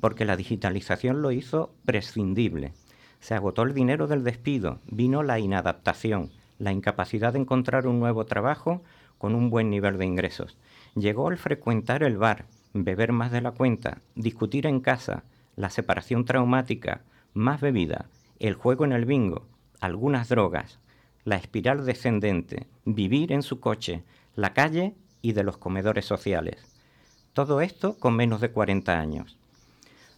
[0.00, 2.72] porque la digitalización lo hizo prescindible.
[3.20, 8.26] Se agotó el dinero del despido, vino la inadaptación, la incapacidad de encontrar un nuevo
[8.26, 8.82] trabajo
[9.18, 10.56] con un buen nivel de ingresos.
[10.94, 15.24] Llegó el frecuentar el bar, beber más de la cuenta, discutir en casa,
[15.56, 18.06] la separación traumática, más bebida,
[18.38, 19.46] el juego en el bingo,
[19.80, 20.78] algunas drogas,
[21.24, 24.04] la espiral descendente, vivir en su coche,
[24.34, 26.64] la calle y de los comedores sociales.
[27.32, 29.36] Todo esto con menos de 40 años.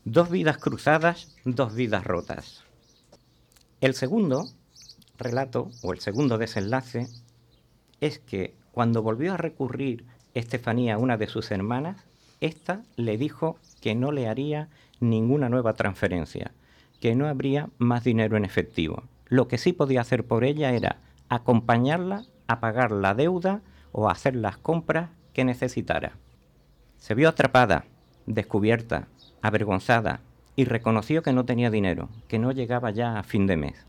[0.04, 2.64] Dos vidas cruzadas, dos vidas rotas.
[3.80, 4.48] El segundo
[5.18, 7.08] relato, o el segundo desenlace,
[8.00, 12.04] es que cuando volvió a recurrir Estefanía a una de sus hermanas,
[12.40, 14.68] ésta le dijo que no le haría
[15.00, 16.52] ninguna nueva transferencia,
[17.00, 19.02] que no habría más dinero en efectivo.
[19.26, 24.36] Lo que sí podía hacer por ella era acompañarla a pagar la deuda o hacer
[24.36, 26.12] las compras que necesitara.
[26.98, 27.84] Se vio atrapada,
[28.26, 29.08] descubierta,
[29.42, 30.20] avergonzada
[30.56, 33.86] y reconoció que no tenía dinero, que no llegaba ya a fin de mes.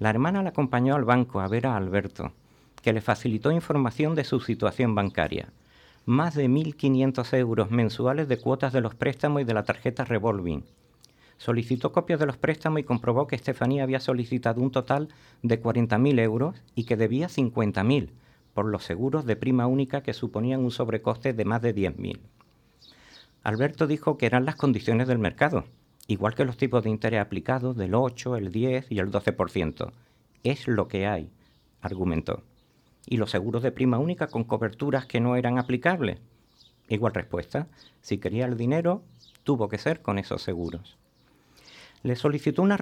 [0.00, 2.32] La hermana la acompañó al banco a ver a Alberto,
[2.82, 5.52] que le facilitó información de su situación bancaria.
[6.06, 10.64] Más de 1.500 euros mensuales de cuotas de los préstamos y de la tarjeta revolving.
[11.36, 15.08] Solicitó copias de los préstamos y comprobó que Estefanía había solicitado un total
[15.42, 18.10] de 40.000 euros y que debía 50.000
[18.52, 22.18] por los seguros de prima única que suponían un sobrecoste de más de 10.000.
[23.42, 25.64] Alberto dijo que eran las condiciones del mercado,
[26.06, 29.92] igual que los tipos de interés aplicados del 8, el 10 y el 12%.
[30.44, 31.30] Es lo que hay,
[31.80, 32.42] argumentó.
[33.06, 36.18] ¿Y los seguros de prima única con coberturas que no eran aplicables?
[36.88, 37.66] Igual respuesta.
[38.02, 39.02] Si quería el dinero,
[39.42, 40.98] tuvo que ser con esos seguros.
[42.02, 42.78] Le solicitó una,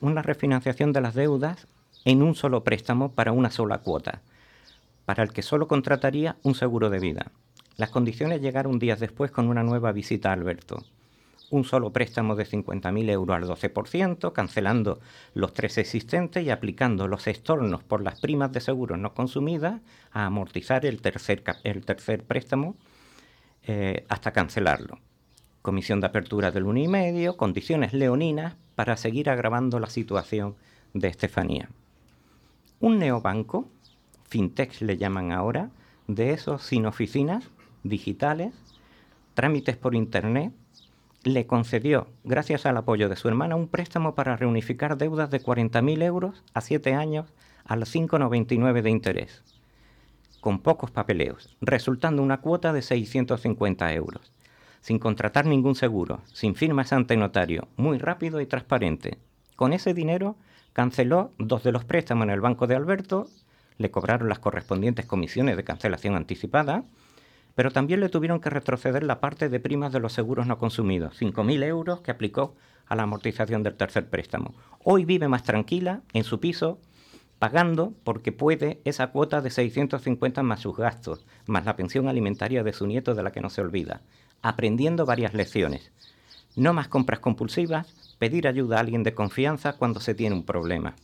[0.00, 1.66] una refinanciación de las deudas
[2.04, 4.22] en un solo préstamo para una sola cuota,
[5.04, 7.32] para el que solo contrataría un seguro de vida.
[7.76, 10.84] Las condiciones llegaron días después con una nueva visita a Alberto.
[11.50, 15.00] Un solo préstamo de 50.000 euros al 12%, cancelando
[15.34, 19.80] los tres existentes y aplicando los estornos por las primas de seguro no consumidas
[20.12, 22.76] a amortizar el tercer, el tercer préstamo
[23.64, 24.98] eh, hasta cancelarlo.
[25.62, 30.54] Comisión de apertura del 1,5, condiciones leoninas para seguir agravando la situación
[30.94, 31.68] de Estefanía.
[32.78, 33.68] Un neobanco,
[34.28, 35.70] fintech le llaman ahora,
[36.06, 37.44] de esos sin oficinas,
[37.82, 38.54] digitales,
[39.34, 40.52] trámites por Internet,
[41.22, 46.02] le concedió, gracias al apoyo de su hermana, un préstamo para reunificar deudas de 40.000
[46.02, 47.26] euros a 7 años
[47.64, 49.42] al 5,99 de interés,
[50.40, 54.32] con pocos papeleos, resultando una cuota de 650 euros,
[54.80, 59.18] sin contratar ningún seguro, sin firmas ante notario, muy rápido y transparente.
[59.56, 60.36] Con ese dinero
[60.72, 63.28] canceló dos de los préstamos en el banco de Alberto,
[63.76, 66.84] le cobraron las correspondientes comisiones de cancelación anticipada,
[67.60, 71.20] pero también le tuvieron que retroceder la parte de primas de los seguros no consumidos,
[71.20, 72.54] 5.000 euros que aplicó
[72.86, 74.54] a la amortización del tercer préstamo.
[74.82, 76.78] Hoy vive más tranquila en su piso,
[77.38, 82.72] pagando porque puede esa cuota de 650 más sus gastos, más la pensión alimentaria de
[82.72, 84.00] su nieto de la que no se olvida,
[84.40, 85.92] aprendiendo varias lecciones.
[86.56, 90.94] No más compras compulsivas, pedir ayuda a alguien de confianza cuando se tiene un problema.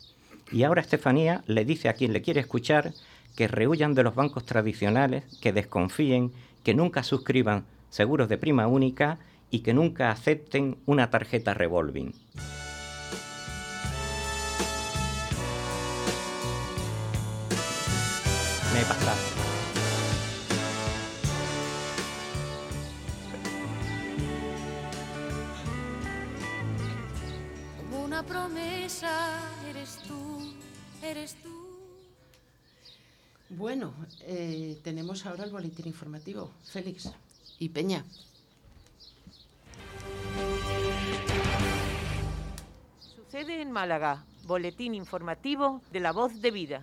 [0.51, 2.95] Y ahora Estefanía le dice a quien le quiere escuchar
[3.37, 6.33] que rehuyan de los bancos tradicionales, que desconfíen,
[6.65, 9.19] que nunca suscriban seguros de prima única
[9.51, 12.13] y que nunca acepten una tarjeta revolving.
[18.73, 19.21] Me he pasado.
[27.77, 30.55] Como una promesa eres tú,
[31.03, 31.66] eres tú.
[33.49, 36.51] Bueno, eh, tenemos ahora el boletín informativo.
[36.65, 37.13] Félix
[37.59, 38.05] y Peña.
[42.99, 44.25] Sucede en Málaga.
[44.47, 46.83] Boletín informativo de la voz de vida.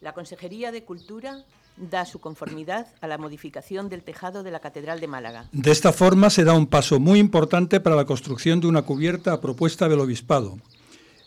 [0.00, 1.44] La Consejería de Cultura
[1.76, 5.46] da su conformidad a la modificación del tejado de la Catedral de Málaga.
[5.52, 9.32] De esta forma se da un paso muy importante para la construcción de una cubierta
[9.32, 10.58] a propuesta del Obispado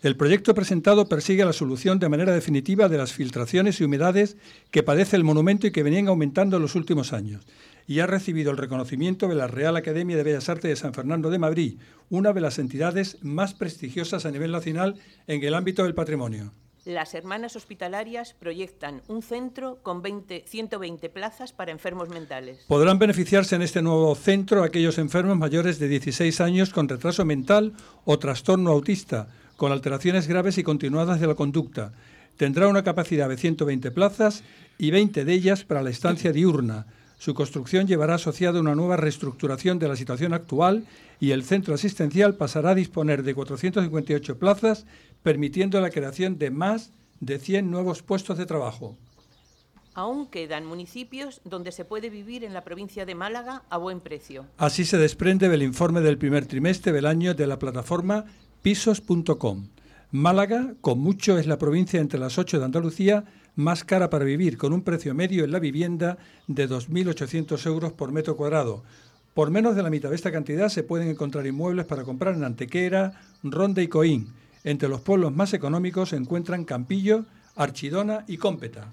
[0.06, 4.38] El proyecto presentado persigue la solución de manera definitiva de las filtraciones y humedades
[4.70, 7.44] que padece el monumento y que venían aumentando en los últimos años.
[7.88, 11.32] Y ha recibido el reconocimiento de la Real Academia de Bellas Artes de San Fernando
[11.32, 11.80] de Madrid,
[12.12, 14.94] una de las entidades más prestigiosas a nivel nacional
[15.26, 16.54] en el ámbito del patrimonio.
[16.86, 22.64] Las hermanas hospitalarias proyectan un centro con 120 plazas para enfermos mentales.
[22.68, 27.74] Podrán beneficiarse en este nuevo centro aquellos enfermos mayores de 16 años con retraso mental
[28.04, 31.94] o trastorno autista con alteraciones graves y continuadas de la conducta.
[32.38, 34.44] Tendrá una capacidad de 120 plazas
[34.78, 36.86] y 20 de ellas para la estancia diurna.
[37.18, 40.86] Su construcción llevará asociada una nueva reestructuración de la situación actual
[41.20, 44.86] y el centro asistencial pasará a disponer de 458 plazas,
[45.24, 46.92] permitiendo la creación de más
[47.22, 48.98] de 100 nuevos puestos de trabajo.
[49.94, 54.46] Aún quedan municipios donde se puede vivir en la provincia de Málaga a buen precio.
[54.58, 58.26] Así se desprende del informe del primer trimestre del año de la plataforma
[58.66, 59.68] pisos.com.
[60.10, 63.24] Málaga, con mucho, es la provincia entre las ocho de Andalucía
[63.54, 68.12] más cara para vivir, con un precio medio en la vivienda de 2.800 euros por
[68.12, 68.84] metro cuadrado.
[69.36, 72.44] Por menos de la mitad de esta cantidad se pueden encontrar inmuebles para comprar en
[72.44, 74.34] Antequera, Ronda y Coín.
[74.64, 77.26] Entre los pueblos más económicos se encuentran Campillo,
[77.56, 78.92] Archidona y Cómpeta.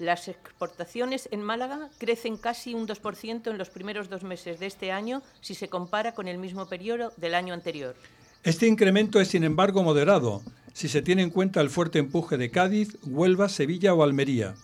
[0.00, 4.92] Las exportaciones en Málaga crecen casi un 2% en los primeros dos meses de este
[4.92, 7.96] año si se compara con el mismo periodo del año anterior.
[8.44, 12.50] Este incremento es, sin embargo, moderado, si se tiene en cuenta el fuerte empuje de
[12.50, 14.56] Cádiz, Huelva, Sevilla o Almería.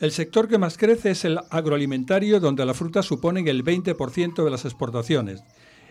[0.00, 4.50] El sector que más crece es el agroalimentario, donde la fruta supone el 20% de
[4.50, 5.44] las exportaciones.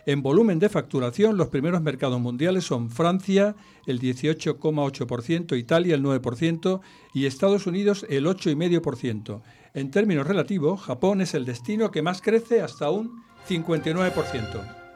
[0.05, 6.81] En volumen de facturación, los primeros mercados mundiales son Francia, el 18,8%, Italia, el 9%
[7.13, 9.41] y Estados Unidos, el 8,5%.
[9.73, 14.86] En términos relativos, Japón es el destino que más crece hasta un 59%.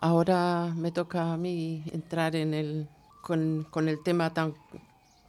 [0.00, 2.88] Ahora me toca a mí entrar en el,
[3.20, 4.54] con, el tema tan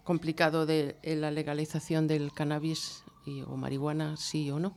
[0.03, 4.75] complicado de la legalización del cannabis y, o marihuana, sí o no.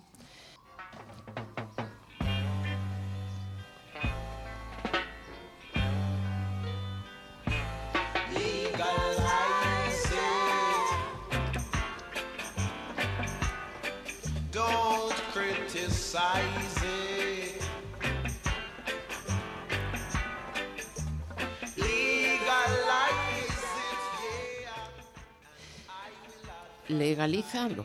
[26.93, 27.85] Legalízalo.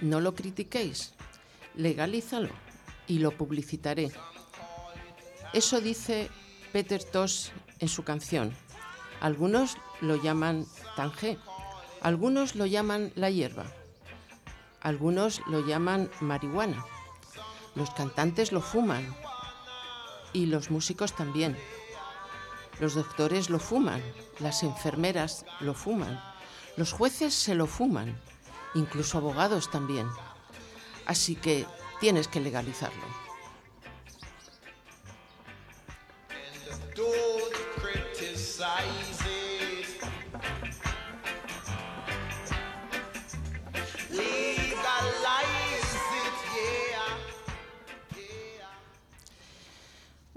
[0.00, 1.14] No lo critiquéis,
[1.74, 2.50] legalízalo
[3.06, 4.10] y lo publicitaré.
[5.52, 6.28] Eso dice
[6.72, 8.52] Peter Tosh en su canción.
[9.20, 10.66] Algunos lo llaman
[10.96, 11.38] tangé,
[12.02, 13.64] algunos lo llaman la hierba,
[14.80, 16.84] algunos lo llaman marihuana.
[17.74, 19.14] Los cantantes lo fuman
[20.32, 21.56] y los músicos también.
[22.80, 24.02] Los doctores lo fuman,
[24.40, 26.20] las enfermeras lo fuman
[26.76, 28.18] los jueces se lo fuman,
[28.74, 30.08] incluso abogados también.
[31.06, 31.66] Así que
[32.00, 33.24] tienes que legalizarlo.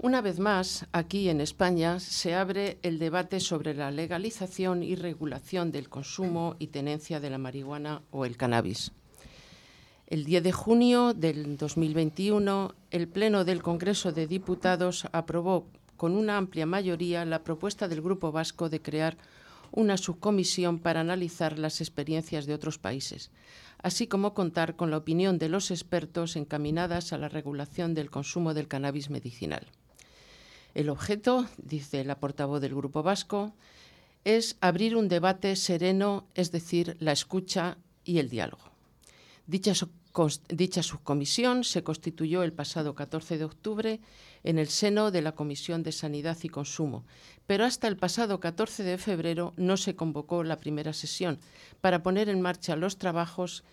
[0.00, 5.72] Una vez más, aquí en España se abre el debate sobre la legalización y regulación
[5.72, 8.92] del consumo y tenencia de la marihuana o el cannabis.
[10.06, 16.36] El 10 de junio del 2021, el Pleno del Congreso de Diputados aprobó con una
[16.36, 19.16] amplia mayoría la propuesta del Grupo Vasco de crear
[19.72, 23.32] una subcomisión para analizar las experiencias de otros países,
[23.82, 28.54] así como contar con la opinión de los expertos encaminadas a la regulación del consumo
[28.54, 29.66] del cannabis medicinal.
[30.74, 33.52] El objeto, dice la portavoz del Grupo Vasco,
[34.24, 38.64] es abrir un debate sereno, es decir, la escucha y el diálogo.
[39.46, 39.72] Dicha,
[40.50, 44.00] dicha, subcomisión se constituyó el pasado 14 de octubre
[44.44, 47.04] en el seno de la Comisión de Sanidad y Consumo,
[47.46, 51.38] pero hasta el pasado 14 de febrero no se convocó la primera sesión
[51.80, 53.64] para poner en marcha los trabajos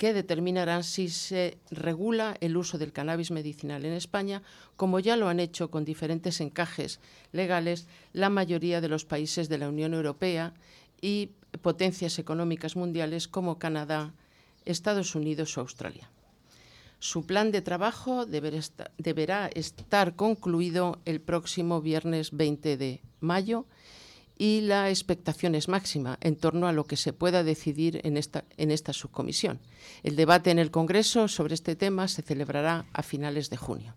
[0.00, 4.42] que determinarán si se regula el uso del cannabis medicinal en España,
[4.78, 7.00] como ya lo han hecho con diferentes encajes
[7.32, 10.54] legales la mayoría de los países de la Unión Europea
[11.02, 14.14] y potencias económicas mundiales como Canadá,
[14.64, 16.10] Estados Unidos o Australia.
[16.98, 23.66] Su plan de trabajo deberá estar concluido el próximo viernes 20 de mayo
[24.40, 28.46] y la expectación es máxima en torno a lo que se pueda decidir en esta,
[28.56, 29.60] en esta subcomisión.
[30.02, 33.94] El debate en el Congreso sobre este tema se celebrará a finales de junio.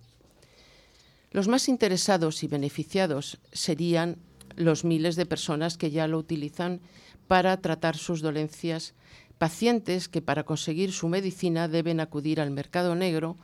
[1.32, 4.18] Los más interesados y beneficiados serían
[4.58, 6.82] los miles de personas que ya lo utilizan
[7.30, 8.96] para tratar sus dolencias,
[9.38, 13.38] pacientes que para conseguir su medicina deben acudir al mercado negro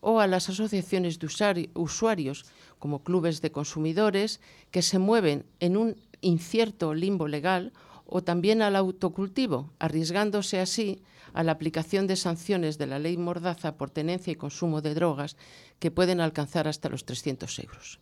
[0.00, 1.28] o a las asociaciones de
[1.74, 2.46] usuarios,
[2.80, 4.40] como clubes de consumidores,
[4.72, 7.72] que se mueven en un incierto limbo legal
[8.06, 11.02] o también al autocultivo, arriesgándose así
[11.32, 15.36] a la aplicación de sanciones de la ley Mordaza por tenencia y consumo de drogas
[15.78, 17.98] que pueden alcanzar hasta los 300 euros.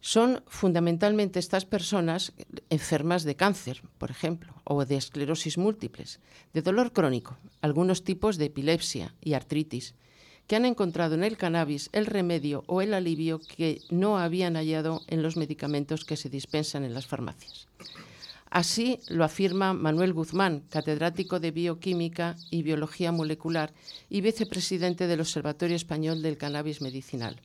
[0.00, 2.32] Son fundamentalmente estas personas
[2.70, 6.18] enfermas de cáncer, por ejemplo, o de esclerosis múltiples,
[6.52, 9.94] de dolor crónico, algunos tipos de epilepsia y artritis,
[10.52, 15.00] que han encontrado en el cannabis el remedio o el alivio que no habían hallado
[15.06, 17.68] en los medicamentos que se dispensan en las farmacias.
[18.50, 23.72] Así lo afirma Manuel Guzmán, catedrático de Bioquímica y Biología Molecular
[24.10, 27.40] y vicepresidente del Observatorio Español del Cannabis Medicinal,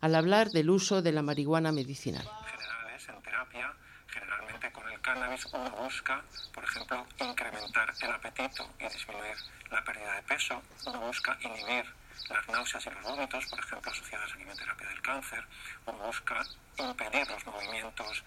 [0.00, 2.22] al hablar del uso de la marihuana medicinal.
[2.22, 3.74] Generales en terapia,
[4.06, 6.22] generalmente con el cannabis uno busca,
[6.54, 9.34] por ejemplo, incrementar el apetito y disminuir
[9.72, 11.86] la pérdida de peso, uno busca inhibir
[12.28, 15.44] las náuseas y los vómitos, por ejemplo, asociadas a quimioterapia del cáncer,
[15.86, 16.42] uno busca
[16.78, 18.24] impedir los movimientos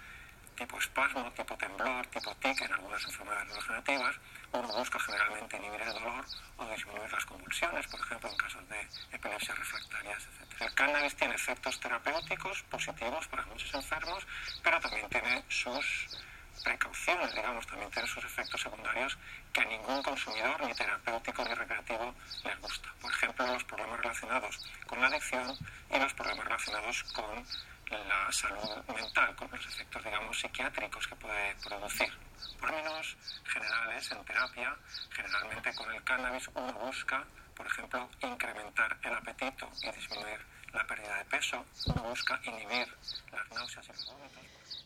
[0.60, 4.16] tipo espasmo, tipo temblor, tipo tic en algunas enfermedades neurodegenerativas.
[4.52, 6.26] Uno busca generalmente inhibir el dolor
[6.58, 10.62] o disminuir las convulsiones, por ejemplo, en casos de epilepsias refractarias, etc.
[10.62, 14.28] El cannabis tiene efectos terapéuticos positivos para muchos enfermos,
[14.62, 16.18] pero también tiene sus
[16.64, 19.18] precauciones, digamos, también tiene sus efectos secundarios
[19.54, 22.94] que a ningún consumidor, ni terapéutico ni recreativo, les gusta.
[23.02, 25.58] Por ejemplo, los problemas relacionados con la adicción
[25.90, 27.46] y los problemas relacionados con
[27.90, 32.14] la salud mental, con los efectos, digamos, psiquiátricos que puede producir.
[32.60, 34.76] Por menos generales, en terapia,
[35.12, 37.24] generalmente con el cannabis uno busca,
[37.56, 42.88] por ejemplo, incrementar el apetito y disminuir la pérdida de peso, uno busca inhibir
[43.32, 44.86] las náuseas y los vómitos.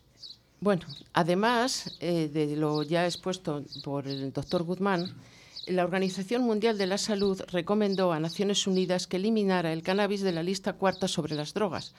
[0.64, 5.14] Bueno, además eh, de lo ya expuesto por el doctor Guzmán,
[5.68, 10.32] la Organización Mundial de la Salud recomendó a Naciones Unidas que eliminara el cannabis de
[10.32, 11.94] la lista cuarta sobre las drogas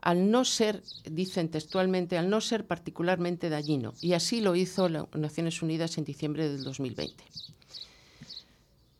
[0.00, 3.92] al no ser, dicen textualmente, al no ser particularmente dañino.
[4.00, 7.24] Y así lo hizo las Naciones Unidas en diciembre del 2020.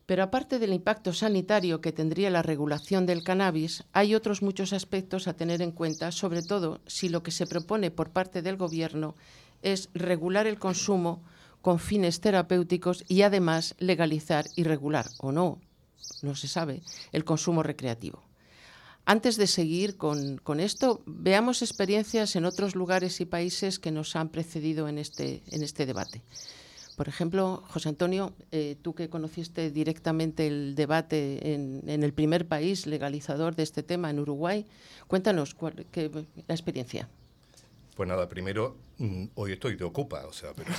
[0.09, 5.27] Pero aparte del impacto sanitario que tendría la regulación del cannabis, hay otros muchos aspectos
[5.27, 9.13] a tener en cuenta, sobre todo si lo que se propone por parte del Gobierno
[9.61, 11.21] es regular el consumo
[11.61, 15.61] con fines terapéuticos y además legalizar y regular, o no,
[16.23, 16.81] no se sabe,
[17.11, 18.23] el consumo recreativo.
[19.05, 24.29] Antes de seguir con, esto, veamos experiencias en otros lugares y países que nos han
[24.29, 26.23] precedido en este, en este debate.
[26.99, 32.87] Por ejemplo, José Antonio, eh, tú que conociste directamente el debate en, el primer país
[32.87, 34.65] legalizador de este tema, en Uruguay,
[35.07, 36.11] cuéntanos cuál, qué,
[36.45, 37.07] la experiencia.
[37.95, 40.73] Pues nada, primero, mm, hoy estoy de Ocupa, o sea, pero...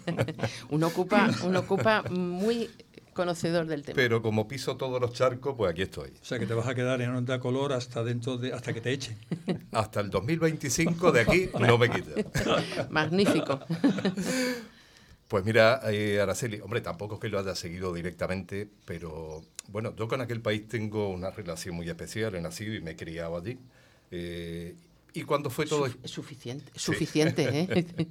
[0.70, 2.70] un, ocupa, un Ocupa muy
[3.12, 3.96] conocedor del tema.
[3.96, 6.08] Pero como piso todos los charcos, pues aquí estoy.
[6.08, 8.80] O sea que te vas a quedar en onda color hasta dentro de hasta que
[8.80, 9.18] te echen.
[9.72, 12.12] Hasta el 2025 de aquí no me quita.
[12.88, 13.60] Magnífico.
[15.28, 20.06] Pues mira, eh, Araceli, hombre, tampoco es que lo haya seguido directamente, pero bueno, yo
[20.06, 23.58] con aquel país tengo una relación muy especial, he nacido y me he criado allí.
[24.10, 24.76] Eh,
[25.12, 25.88] y cuando fue todo...
[26.04, 27.86] Suficiente, suficiente, ¿eh?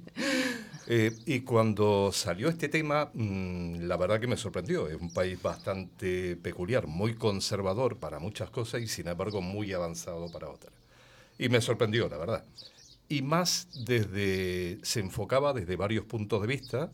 [0.88, 4.86] Eh, y cuando salió este tema, mm, la verdad que me sorprendió.
[4.88, 10.30] Es un país bastante peculiar, muy conservador para muchas cosas y sin embargo muy avanzado
[10.30, 10.72] para otras.
[11.38, 12.44] Y me sorprendió, la verdad.
[13.08, 16.92] Y más desde, se enfocaba desde varios puntos de vista.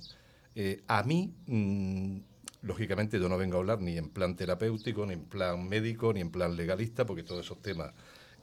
[0.55, 2.19] Eh, a mí, mm,
[2.63, 6.21] lógicamente yo no vengo a hablar ni en plan terapéutico, ni en plan médico, ni
[6.21, 7.93] en plan legalista, porque todos esos temas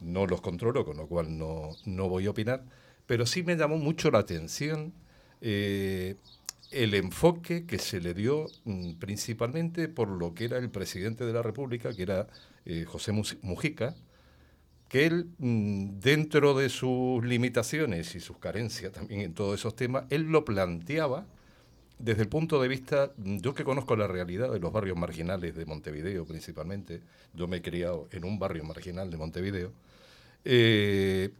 [0.00, 2.64] no los controlo, con lo cual no, no voy a opinar.
[3.06, 4.92] Pero sí me llamó mucho la atención
[5.40, 6.16] eh,
[6.70, 11.32] el enfoque que se le dio mm, principalmente por lo que era el presidente de
[11.32, 12.28] la República, que era
[12.64, 13.12] eh, José
[13.42, 13.96] Mujica,
[14.90, 20.04] que él, mm, dentro de sus limitaciones y sus carencias también en todos esos temas,
[20.10, 21.26] él lo planteaba
[22.00, 25.54] desde el punto de vista, mm, yo que conozco la realidad de los barrios marginales
[25.54, 27.02] de Montevideo principalmente,
[27.34, 29.72] yo me he criado en un barrio marginal de Montevideo,
[30.44, 31.30] eh,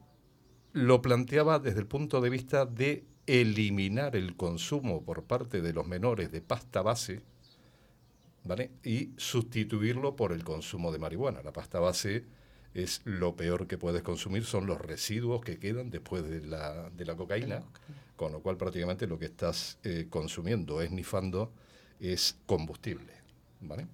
[0.73, 5.89] lo planteaba desde el punto de vista de eliminar el consumo por parte de los
[5.89, 7.21] menores de pasta base
[8.45, 8.71] ¿vale?
[8.85, 11.43] y sustituirlo por el consumo de marihuana.
[11.43, 12.25] La pasta base
[12.75, 17.05] es lo peor que puedes consumir, son los residuos que quedan después de la, de
[17.05, 17.63] la cocaína,
[18.17, 21.53] con lo cual prácticamente lo que estás eh, consumiendo, esnifando,
[21.99, 23.13] es combustible.
[23.61, 23.87] ¿vale?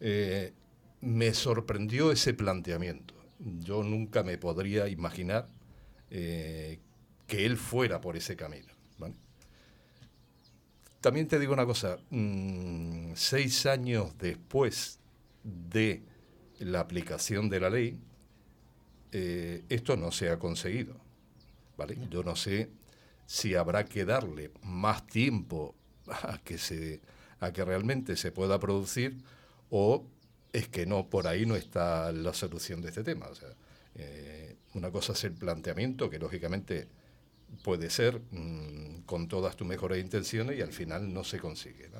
[0.00, 0.52] Eh,
[1.00, 3.14] me sorprendió ese planteamiento.
[3.38, 5.48] Yo nunca me podría imaginar
[6.10, 6.78] eh,
[7.26, 8.72] que él fuera por ese camino.
[11.02, 15.00] También te digo una cosa, mm, seis años después
[15.42, 16.04] de
[16.64, 17.98] la aplicación de la ley,
[19.12, 20.96] eh, esto no se ha conseguido.
[21.76, 21.98] ¿vale?
[22.10, 22.70] Yo no sé
[23.26, 25.74] si habrá que darle más tiempo
[26.06, 27.00] a que, se,
[27.40, 29.16] a que realmente se pueda producir
[29.70, 30.06] o
[30.52, 33.26] es que no, por ahí no está la solución de este tema.
[33.28, 33.48] O sea,
[33.94, 36.88] eh, una cosa es el planteamiento, que lógicamente
[37.62, 41.90] puede ser mm, con todas tus mejores intenciones y al final no se consigue.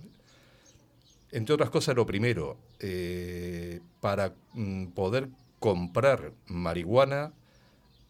[1.33, 7.33] Entre otras cosas, lo primero, eh, para mm, poder comprar marihuana,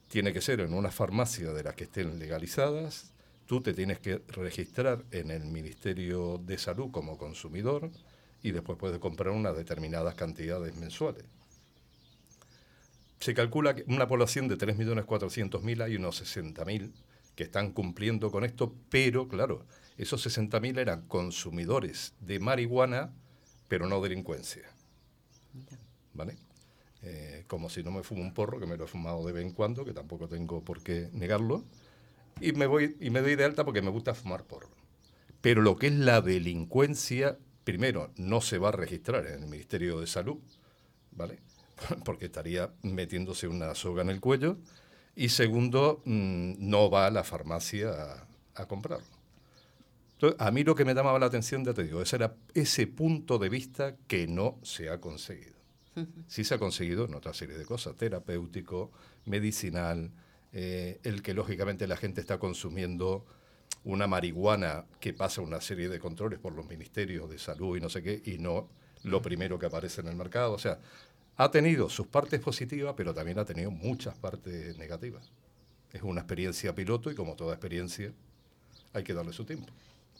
[0.08, 3.12] tiene que ser en una farmacia de las que estén legalizadas,
[3.46, 7.90] tú te tienes que registrar en el Ministerio de Salud como consumidor
[8.42, 11.24] y después puedes comprar unas determinadas cantidades mensuales.
[13.20, 16.90] Se calcula que una población de 3.400.000 hay unos 60.000
[17.36, 19.64] que están cumpliendo con esto, pero claro,
[19.96, 23.12] esos 60.000 eran consumidores de marihuana,
[23.68, 24.64] pero no delincuencia.
[26.14, 26.36] ¿Vale?
[27.02, 29.44] Eh, como si no me fumo un porro, que me lo he fumado de vez
[29.44, 31.64] en cuando, que tampoco tengo por qué negarlo,
[32.40, 34.70] y me, voy, y me doy de alta porque me gusta fumar porro.
[35.40, 40.00] Pero lo que es la delincuencia, primero, no se va a registrar en el Ministerio
[40.00, 40.38] de Salud,
[41.10, 41.40] ¿vale?
[42.04, 44.58] porque estaría metiéndose una soga en el cuello,
[45.14, 49.06] y segundo, mm, no va a la farmacia a, comprarlo.
[50.22, 52.86] Entonces, a mí lo que me llamaba la atención, ya te digo, ese era ese
[52.86, 55.56] punto de vista que no se ha conseguido.
[56.28, 58.92] Sí se ha conseguido en otra serie de cosas, terapéutico,
[59.24, 60.12] medicinal,
[60.52, 63.26] eh, el que lógicamente la gente está consumiendo
[63.82, 67.88] una marihuana que pasa una serie de controles por los ministerios de salud y no
[67.88, 68.68] sé qué, y no
[69.02, 70.52] lo primero que aparece en el mercado.
[70.52, 70.78] O sea,
[71.36, 75.32] ha tenido sus partes positivas, pero también ha tenido muchas partes negativas.
[75.92, 78.12] Es una experiencia piloto y como toda experiencia
[78.92, 79.72] hay que darle su tiempo.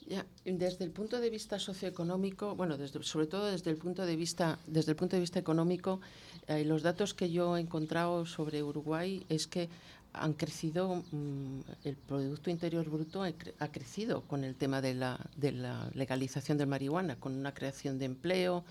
[0.07, 4.15] Ya, desde el punto de vista socioeconómico, bueno, desde, sobre todo desde el punto de
[4.15, 6.01] vista, desde el punto de vista económico,
[6.47, 9.69] eh, los datos que yo he encontrado sobre Uruguay es que
[10.13, 15.51] han crecido, mm, el Producto Interior Bruto ha, crecido con el tema de la, de
[15.51, 18.63] la legalización del marihuana, con una creación de empleo,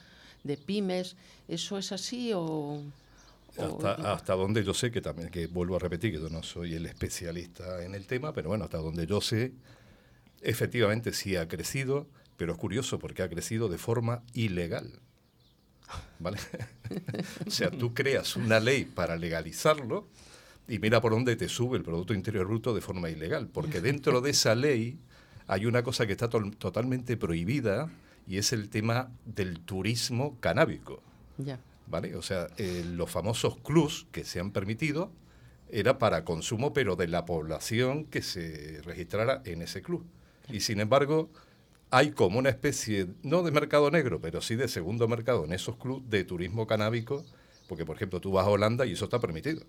[0.45, 1.17] de pymes.
[1.49, 2.83] ¿Eso es así o...?
[3.59, 6.75] Hasta, hasta donde yo sé, que también, que vuelvo a repetir, que yo no soy
[6.75, 9.53] el especialista en el tema, pero bueno, hasta donde yo sé,
[10.43, 15.01] efectivamente sí ha crecido, pero es curioso porque ha crecido de forma ilegal.
[16.19, 16.39] ¿Vale?
[17.47, 20.09] o sea, tú creas una ley para legalizarlo
[20.69, 24.21] y mira por dónde te sube el Producto Interior Bruto de forma ilegal, porque dentro
[24.21, 24.99] de esa ley
[25.47, 27.91] hay una cosa que está totalmente prohibida,
[28.27, 31.03] y es el tema del turismo canábico.
[31.39, 31.61] Ya.
[31.87, 32.15] ¿Vale?
[32.17, 35.13] O sea, eh, los famosos clubs que se han permitido
[35.69, 40.07] era para consumo, pero de la población que se registrara en ese club.
[40.53, 41.31] Y sin embargo,
[41.91, 45.77] hay como una especie, no de mercado negro, pero sí de segundo mercado en esos
[45.77, 47.25] clubs de turismo canábico,
[47.69, 49.63] porque por ejemplo tú vas a Holanda y eso está permitido,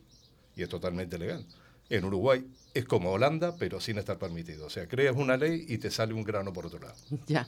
[0.55, 1.45] y es totalmente legal.
[1.89, 4.67] En Uruguay es como Holanda, pero sin estar permitido.
[4.67, 6.95] O sea, creas una ley y te sale un grano por otro lado.
[7.27, 7.47] Ya.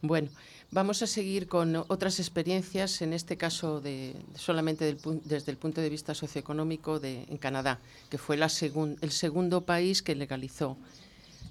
[0.00, 0.30] Bueno,
[0.70, 5.90] vamos a seguir con otras experiencias, en este caso de, solamente desde el punto de
[5.90, 7.78] vista socioeconómico de, en Canadá,
[8.08, 10.78] que fue la el segundo país que legalizó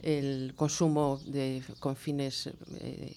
[0.03, 2.49] el consumo de, con fines,
[2.79, 3.15] eh,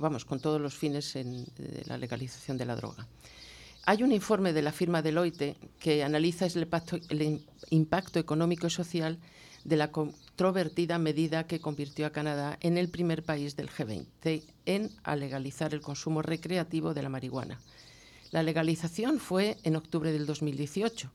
[0.00, 1.46] vamos, con todos los fines en
[1.86, 3.06] la legalización de la droga.
[3.86, 9.18] Hay un informe de la firma Deloitte que analiza el impacto, económico y social
[9.62, 14.90] de la controvertida medida que convirtió a Canadá en el primer país del G20 en
[15.16, 17.60] legalizar el consumo recreativo de la marihuana.
[18.30, 21.10] La legalización fue en octubre del 2018.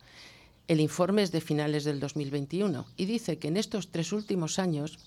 [0.70, 5.00] El informe es de finales del 2021 y dice que en estos tres últimos años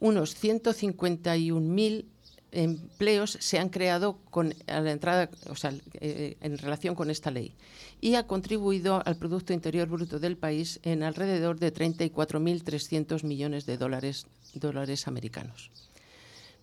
[0.00, 2.06] unos 151.000
[2.50, 7.52] empleos se han creado con, la entrada, o sea, eh, en relación con esta ley
[8.00, 13.76] y ha contribuido al Producto Interior Bruto del país en alrededor de 34.300 millones de
[13.76, 15.70] dólares, dólares americanos.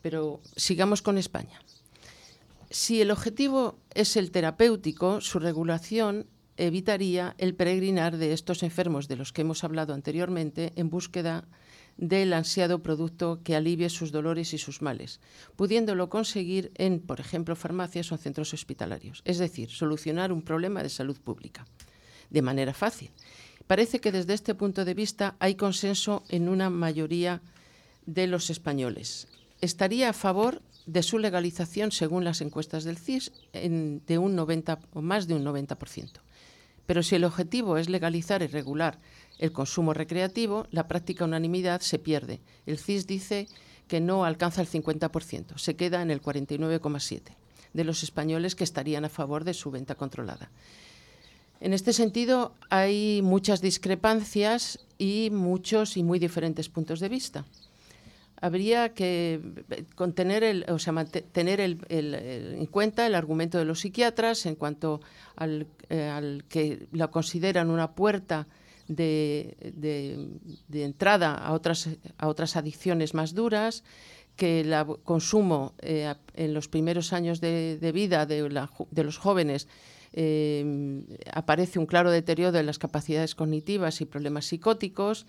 [0.01, 1.61] Pero sigamos con España.
[2.71, 6.25] Si el objetivo es el terapéutico, su regulación
[6.67, 11.47] evitaría el peregrinar de estos enfermos de los que hemos hablado anteriormente en búsqueda
[11.97, 15.19] del ansiado producto que alivie sus dolores y sus males,
[15.55, 20.89] pudiéndolo conseguir en, por ejemplo, farmacias o centros hospitalarios, es decir, solucionar un problema de
[20.89, 21.65] salud pública
[22.29, 23.09] de manera fácil.
[23.65, 27.41] Parece que desde este punto de vista hay consenso en una mayoría
[28.05, 29.27] de los españoles.
[29.61, 35.01] Estaría a favor de su legalización, según las encuestas del CIS, de un 90 o
[35.01, 36.21] más de un 90%.
[36.85, 38.99] Pero si el objetivo es legalizar y regular
[39.37, 42.41] el consumo recreativo, la práctica unanimidad se pierde.
[42.65, 43.47] El CIS dice
[43.87, 47.35] que no alcanza el 50%, se queda en el 49,7%
[47.73, 50.51] de los españoles que estarían a favor de su venta controlada.
[51.59, 57.45] En este sentido, hay muchas discrepancias y muchos y muy diferentes puntos de vista.
[58.41, 59.39] Habría que
[59.95, 64.99] contener el, o sea, tener en cuenta el argumento de los psiquiatras en cuanto
[65.35, 68.47] al, eh, que la consideran una puerta
[68.87, 69.55] de,
[70.73, 73.83] entrada a otras, a otras adicciones más duras,
[74.35, 74.73] que el
[75.03, 79.67] consumo eh, en los primeros años de, vida de, los jóvenes
[80.13, 85.25] eh, aparece un claro deterioro de las capacidades cognitivas y problemas psicóticos.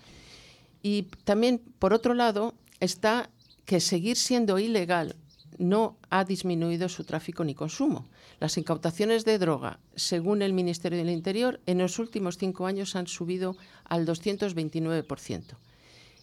[0.81, 3.29] Y también, por otro lado, está
[3.65, 5.15] que seguir siendo ilegal
[5.57, 8.07] no ha disminuido su tráfico ni consumo.
[8.39, 13.07] Las incautaciones de droga, según el Ministerio del Interior, en los últimos cinco años han
[13.07, 13.55] subido
[13.85, 15.55] al 229%.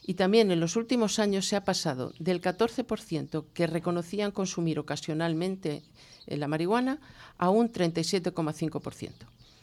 [0.02, 5.82] Y también en los últimos años se ha pasado del 14% que reconocían consumir ocasionalmente
[6.26, 6.98] la marihuana
[7.38, 9.10] a un 37,5%.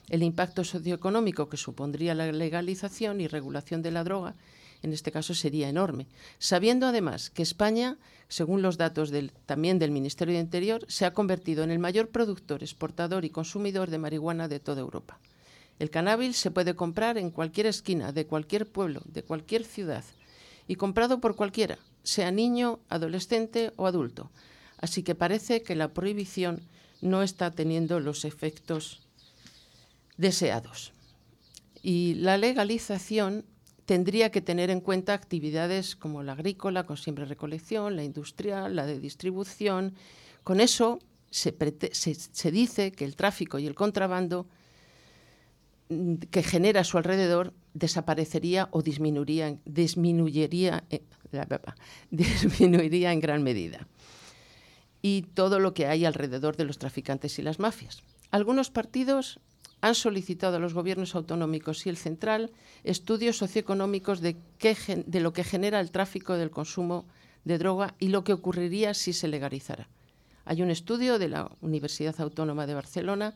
[0.09, 4.35] El impacto socioeconómico que supondría la legalización y regulación de la droga
[4.83, 6.07] en este caso sería enorme,
[6.39, 7.97] sabiendo además que España,
[8.27, 9.11] según los datos
[9.45, 13.89] también del Ministerio de Interior, se ha convertido en el mayor productor, exportador y consumidor
[13.89, 15.19] de marihuana de toda Europa.
[15.79, 20.03] El cannabis se puede comprar en cualquier esquina, de cualquier pueblo, de cualquier ciudad,
[20.67, 24.31] y comprado por cualquiera, sea niño, adolescente o adulto.
[24.79, 26.61] Así que parece que la prohibición
[27.01, 29.01] no está teniendo los efectos
[30.17, 30.93] deseados.
[31.81, 33.45] Y la legalización
[33.87, 38.85] tendría que tener en cuenta actividades como la agrícola, con siempre recolección, la industrial, la
[38.85, 39.95] de distribución.
[40.43, 40.99] Con eso
[41.31, 41.55] se,
[42.51, 44.45] dice que el tráfico y el contrabando
[45.87, 51.03] mm, que genera a su alrededor desaparecería o disminuiría, disminuiría, eh,
[52.11, 53.87] disminuiría en gran medida
[55.01, 58.03] y todo lo que hay alrededor de los traficantes y las mafias.
[58.31, 59.39] Algunos partidos
[59.81, 62.51] han solicitado a los gobiernos autonómicos y el central
[62.83, 64.35] estudios socioeconómicos de,
[65.19, 67.05] lo que genera el tráfico del consumo
[67.45, 69.87] de droga y lo que ocurriría si se legalizara.
[70.45, 73.35] Hay un estudio de la Universidad Autónoma de Barcelona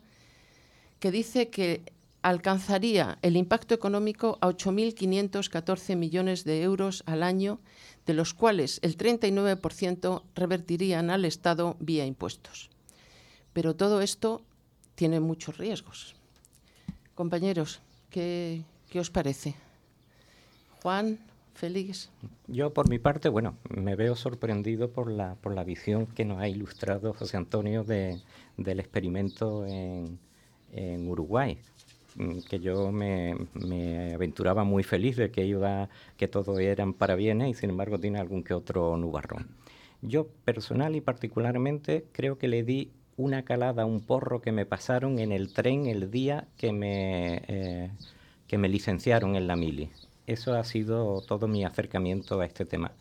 [0.98, 1.82] que dice que
[2.22, 7.58] alcanzaría el impacto económico a 8.514 millones de euros al año
[8.06, 12.70] de los cuales el 39% revertirían al Estado vía impuestos.
[13.52, 14.42] Pero todo esto
[14.94, 16.14] tiene muchos riesgos.
[17.14, 19.54] Compañeros, ¿qué, os parece?
[20.82, 21.18] Juan,
[21.54, 22.10] Félix.
[22.46, 26.40] Yo, por mi parte, bueno, me veo sorprendido por la, por la visión que nos
[26.40, 28.20] ha ilustrado José Antonio de,
[28.56, 30.18] del experimento en,
[30.72, 31.58] en Uruguay.
[32.16, 33.34] Mm, que yo me,
[34.14, 38.42] aventuraba muy feliz de que iba, que todo eran parabienes y sin embargo tiene algún
[38.42, 39.48] que otro nubarrón.
[40.02, 42.90] Yo personal y particularmente creo que le di
[43.22, 47.90] una calada un porro que me pasaron en el tren el día que me, eh,
[48.46, 49.90] que me licenciaron en la mili.
[50.26, 52.92] Eso ha sido todo mi acercamiento a este tema.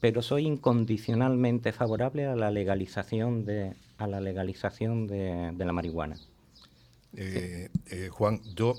[0.00, 6.16] Pero soy incondicionalmente favorable a la legalización de, a la legalización de la marihuana.
[7.14, 8.74] Eh, eh, Juan, yo,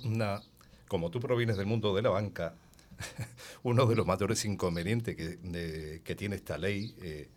[0.88, 2.56] como tú provienes del mundo de la banca,
[3.64, 7.30] uno de los mayores inconvenientes que, tiene esta ley, eh,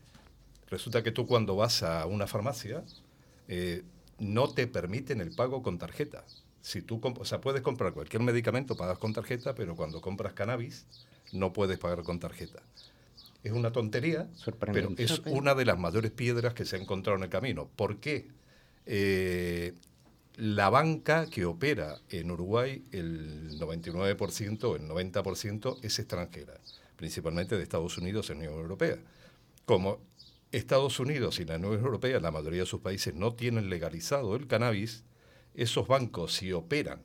[0.69, 2.83] resulta que tú cuando vas a una farmacia,
[4.19, 6.25] no te permiten el pago con tarjeta.
[6.61, 10.87] Si tú, o sea, puedes comprar cualquier medicamento, pagas con tarjeta, pero cuando compras cannabis,
[11.33, 12.63] no puedes pagar con tarjeta.
[13.45, 14.29] Es una tontería,
[14.73, 17.69] pero es una de las mayores piedras que se ha encontrado en el camino.
[17.77, 18.29] ¿Por qué?
[20.37, 26.61] la banca que opera en Uruguay, el 99%, el 90% es extranjera,
[26.97, 28.99] principalmente de Estados Unidos y la Unión Europea.
[29.65, 29.99] Como
[30.53, 34.47] Estados Unidos y la Unión Europea, la mayoría de sus países no tienen legalizado el
[34.47, 35.05] cannabis,
[35.55, 37.01] esos bancos si operan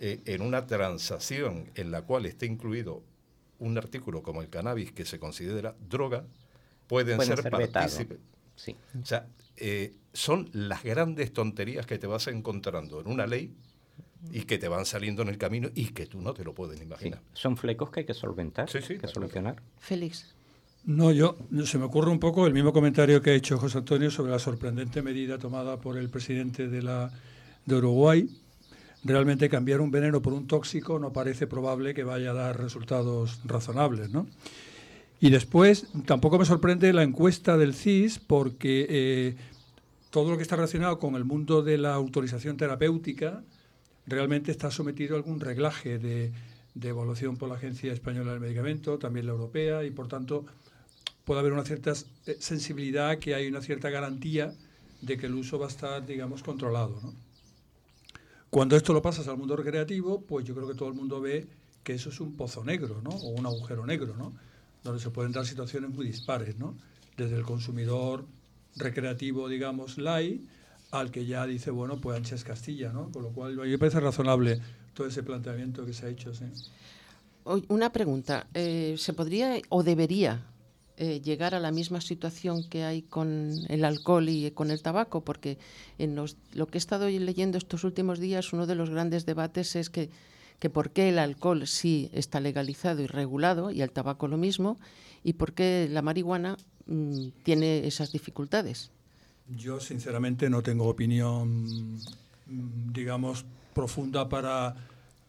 [0.00, 3.02] eh, en una transacción en la cual esté incluido
[3.58, 6.24] un artículo como el cannabis que se considera droga,
[6.86, 8.18] pueden, ser, partícipes.
[8.56, 8.76] Sí.
[9.00, 13.54] O sea, eh, son las grandes tonterías que te vas encontrando en una ley
[14.32, 16.80] y que te van saliendo en el camino y que tú no te lo puedes
[16.80, 17.20] imaginar.
[17.32, 19.62] Son flecos que hay que solventar, que solucionar.
[19.78, 20.34] Félix.
[20.84, 24.10] No, yo se me ocurre un poco el mismo comentario que ha hecho José Antonio
[24.10, 27.10] sobre la sorprendente medida tomada por el presidente de la
[27.66, 28.28] de Uruguay.
[29.04, 33.40] Realmente cambiar un veneno por un tóxico no parece probable que vaya a dar resultados
[33.44, 34.26] razonables, ¿no?
[35.20, 39.36] Y después, tampoco me sorprende la encuesta del CIS porque eh,
[40.08, 43.42] todo lo que está relacionado con el mundo de la autorización terapéutica
[44.06, 46.32] realmente está sometido a algún reglaje de,
[46.74, 50.46] de evaluación por la Agencia Española del Medicamento, también la europea, y por tanto
[51.30, 51.92] puede haber una cierta
[52.26, 54.52] eh, sensibilidad, que hay una cierta garantía
[55.00, 56.98] de que el uso va a estar, digamos, controlado.
[57.04, 57.14] ¿no?
[58.50, 61.46] Cuando esto lo pasas al mundo recreativo, pues yo creo que todo el mundo ve
[61.84, 63.10] que eso es un pozo negro, ¿no?
[63.10, 64.32] O un agujero negro, ¿no?
[64.82, 66.76] Donde se pueden dar situaciones muy dispares, ¿no?
[67.16, 68.26] Desde el consumidor
[68.74, 70.42] recreativo, digamos, light,
[70.90, 73.12] al que ya dice, bueno, pues ancha Castilla, ¿no?
[73.12, 74.60] Con lo cual, a mí me parece razonable
[74.94, 76.46] todo ese planteamiento que se ha hecho, sí.
[77.68, 80.49] Una pregunta, eh, ¿se podría o debería
[81.02, 85.24] eh, llegar a la misma situación que hay con el alcohol y con el tabaco?
[85.24, 85.56] Porque
[85.96, 89.88] en lo que he estado leyendo estos últimos días, uno de los grandes debates es
[89.88, 90.10] que,
[90.58, 94.78] que por qué el alcohol sí está legalizado y regulado y el tabaco lo mismo,
[95.24, 98.90] y por qué la marihuana mm, tiene esas dificultades.
[99.48, 101.64] Yo sinceramente no tengo opinión,
[102.46, 104.76] mm, digamos, profunda para,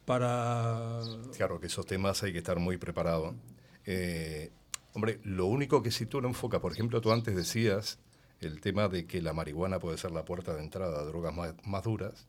[0.03, 0.99] para...
[1.37, 3.35] Claro que esos temas hay que estar muy preparados.
[3.85, 4.51] Eh,
[4.93, 7.99] Hombre, lo único que si tú lo enfocas, por ejemplo, tú antes decías
[8.41, 11.33] el tema de que la marihuana puede ser la puerta de entrada a drogas
[11.63, 12.27] más, duras.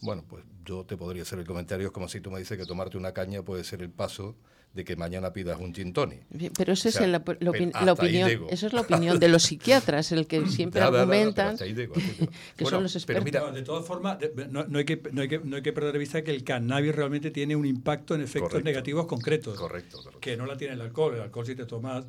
[0.00, 2.66] Bueno, pues yo te podría hacer el comentario, es como si tú me dices que
[2.66, 4.36] tomarte una caña puede ser el paso
[4.74, 9.18] de que mañana pidas un gin Pero esa es la, opinión, esa es la opinión
[9.18, 11.56] de los psiquiatras, el que siempre argumentan
[12.56, 13.54] que son los expertos.
[13.54, 14.18] de todas formas,
[14.50, 16.94] no, hay que, no, hay que, no hay que perder de vista que el cannabis
[16.94, 19.58] realmente tiene un impacto en efectos negativos concretos.
[19.58, 21.14] Correcto, Que no la tiene el alcohol.
[21.14, 22.04] El alcohol si te tomas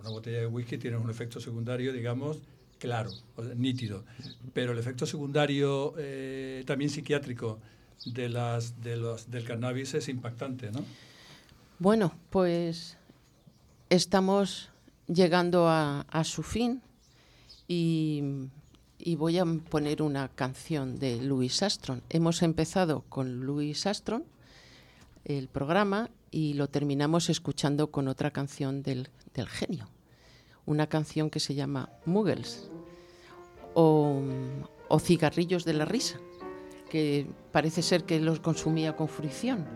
[0.00, 2.40] una botella de whisky tiene un efecto secundario, digamos,
[2.78, 3.10] claro,
[3.56, 4.04] nítido.
[4.52, 7.60] Pero el efecto secundario eh, también psiquiátrico
[8.06, 10.84] de las, de los, del cannabis es impactante, ¿no?
[11.82, 12.96] Bueno, pues
[13.90, 14.70] estamos
[15.08, 16.80] llegando a, su fin
[17.66, 18.22] y,
[19.16, 22.00] voy a poner una canción de Louis Astron.
[22.08, 24.22] Hemos empezado con Louis Astron
[25.24, 29.08] el programa y lo terminamos escuchando con otra canción del,
[29.48, 29.88] genio,
[30.66, 32.70] una canción que se llama Muggles
[33.74, 34.22] o,
[34.86, 36.20] o Cigarrillos de la Risa,
[36.88, 39.66] que parece ser que los consumía con fricción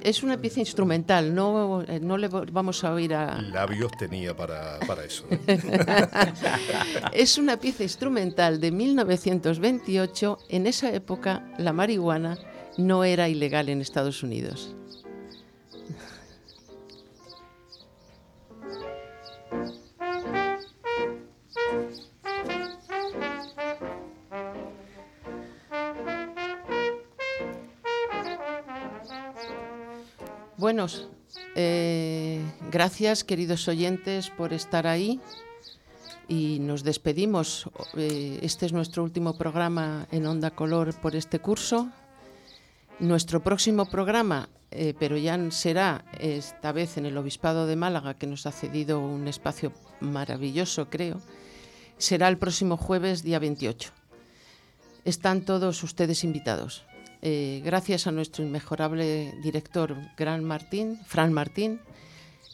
[0.00, 3.40] es una pieza instrumental, no, eh, no le vamos a oír a...
[3.40, 5.24] Labios tenía para, para eso.
[7.12, 10.38] es una pieza instrumental de 1928.
[10.48, 12.38] En esa época la marihuana
[12.76, 14.74] no era ilegal en Estados Unidos.
[30.64, 31.06] Buenos,
[31.56, 32.40] eh,
[32.70, 35.20] gracias queridos oyentes por estar ahí
[36.26, 37.68] y nos despedimos.
[37.98, 41.90] Eh, este es nuestro último programa en Onda Color por este curso.
[42.98, 48.26] Nuestro próximo programa, eh, pero ya será esta vez en el Obispado de Málaga, que
[48.26, 51.20] nos ha cedido un espacio maravilloso, creo,
[51.98, 53.90] será el próximo jueves, día 28.
[55.04, 56.86] Están todos ustedes invitados.
[57.26, 61.80] Eh, gracias a nuestro inmejorable director, Gran Martín, Fran Martín.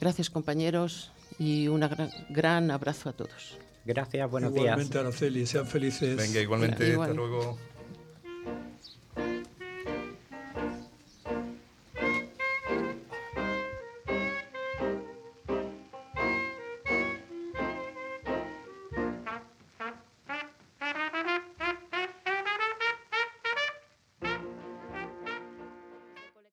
[0.01, 1.11] Gracias, compañeros,
[1.41, 1.81] y un
[2.29, 3.59] gran, abrazo a todos.
[3.85, 4.67] Gracias, buenos días.
[4.67, 6.17] Igualmente, Araceli, sean felices.
[6.17, 7.59] Venga, igualmente, hasta luego.